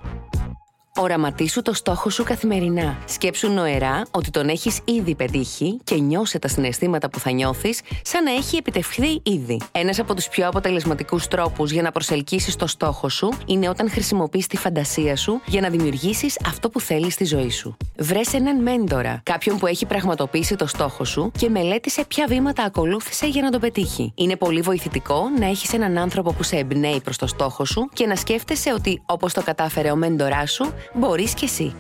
Οραματίσου 0.99 1.63
το 1.63 1.73
στόχο 1.73 2.11
σου 2.11 2.25
καθημερινά. 2.25 2.99
Σκέψου 3.07 3.49
νοερά 3.49 4.03
ότι 4.11 4.31
τον 4.31 4.49
έχεις 4.49 4.81
ήδη 4.85 5.15
πετύχει 5.15 5.81
και 5.85 5.95
νιώσε 5.95 6.39
τα 6.39 6.49
συναισθήματα 6.49 7.11
που 7.11 7.19
θα 7.19 7.31
νιώθεις 7.31 7.81
σαν 8.03 8.25
να 8.25 8.31
έχει 8.31 8.57
επιτευχθεί 8.57 9.21
ήδη. 9.23 9.61
Ένας 9.73 9.99
από 9.99 10.15
τους 10.15 10.29
πιο 10.29 10.49
αποτελεσματικούς 10.49 11.29
τρόπους 11.29 11.71
για 11.71 11.83
να 11.83 11.91
προσελκύσεις 11.91 12.57
το 12.57 12.67
στόχο 12.67 13.09
σου 13.09 13.33
είναι 13.47 13.69
όταν 13.69 13.91
χρησιμοποιείς 13.91 14.47
τη 14.47 14.57
φαντασία 14.57 15.17
σου 15.17 15.41
για 15.47 15.61
να 15.61 15.69
δημιουργήσεις 15.69 16.39
αυτό 16.47 16.69
που 16.69 16.81
θέλεις 16.81 17.13
στη 17.13 17.25
ζωή 17.25 17.51
σου. 17.51 17.77
Βρες 17.99 18.35
έναν 18.35 18.63
μέντορα, 18.63 19.21
κάποιον 19.23 19.59
που 19.59 19.67
έχει 19.67 19.87
πραγματοποιήσει 19.87 20.57
το 20.57 20.67
στόχο 20.67 21.05
σου 21.05 21.31
και 21.39 21.49
μελέτησε 21.49 22.05
ποια 22.09 22.27
βήματα 22.29 22.63
ακολούθησε 22.63 23.27
για 23.27 23.43
να 23.43 23.51
το 23.51 23.59
πετύχει. 23.59 24.13
Είναι 24.15 24.37
πολύ 24.37 24.61
βοηθητικό 24.61 25.23
να 25.39 25.47
έχεις 25.47 25.73
έναν 25.73 25.99
άνθρωπο 25.99 26.33
που 26.33 26.43
σε 26.43 26.57
εμπνέει 26.57 27.01
προς 27.01 27.17
το 27.17 27.27
στόχο 27.27 27.65
σου 27.65 27.89
και 27.93 28.07
να 28.07 28.17
σκέφτεσαι 28.17 28.73
ότι 28.73 29.03
όπως 29.07 29.33
το 29.33 29.43
κατάφερε 29.43 29.91
ο 29.91 29.97
μέντοράς 29.97 30.53
σου, 30.53 30.73
μπορείς 30.93 31.35
κι 31.35 31.45
εσύ. 31.45 31.75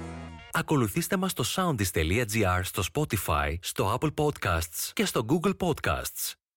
Ακολουθήστε 0.52 1.16
μας 1.16 1.30
στο 1.30 1.44
soundis.gr, 1.56 2.60
στο 2.62 2.82
Spotify, 2.92 3.54
στο 3.60 3.98
Apple 4.00 4.14
Podcasts 4.24 4.90
και 4.92 5.04
στο 5.04 5.26
Google 5.28 5.56
Podcasts. 5.58 6.43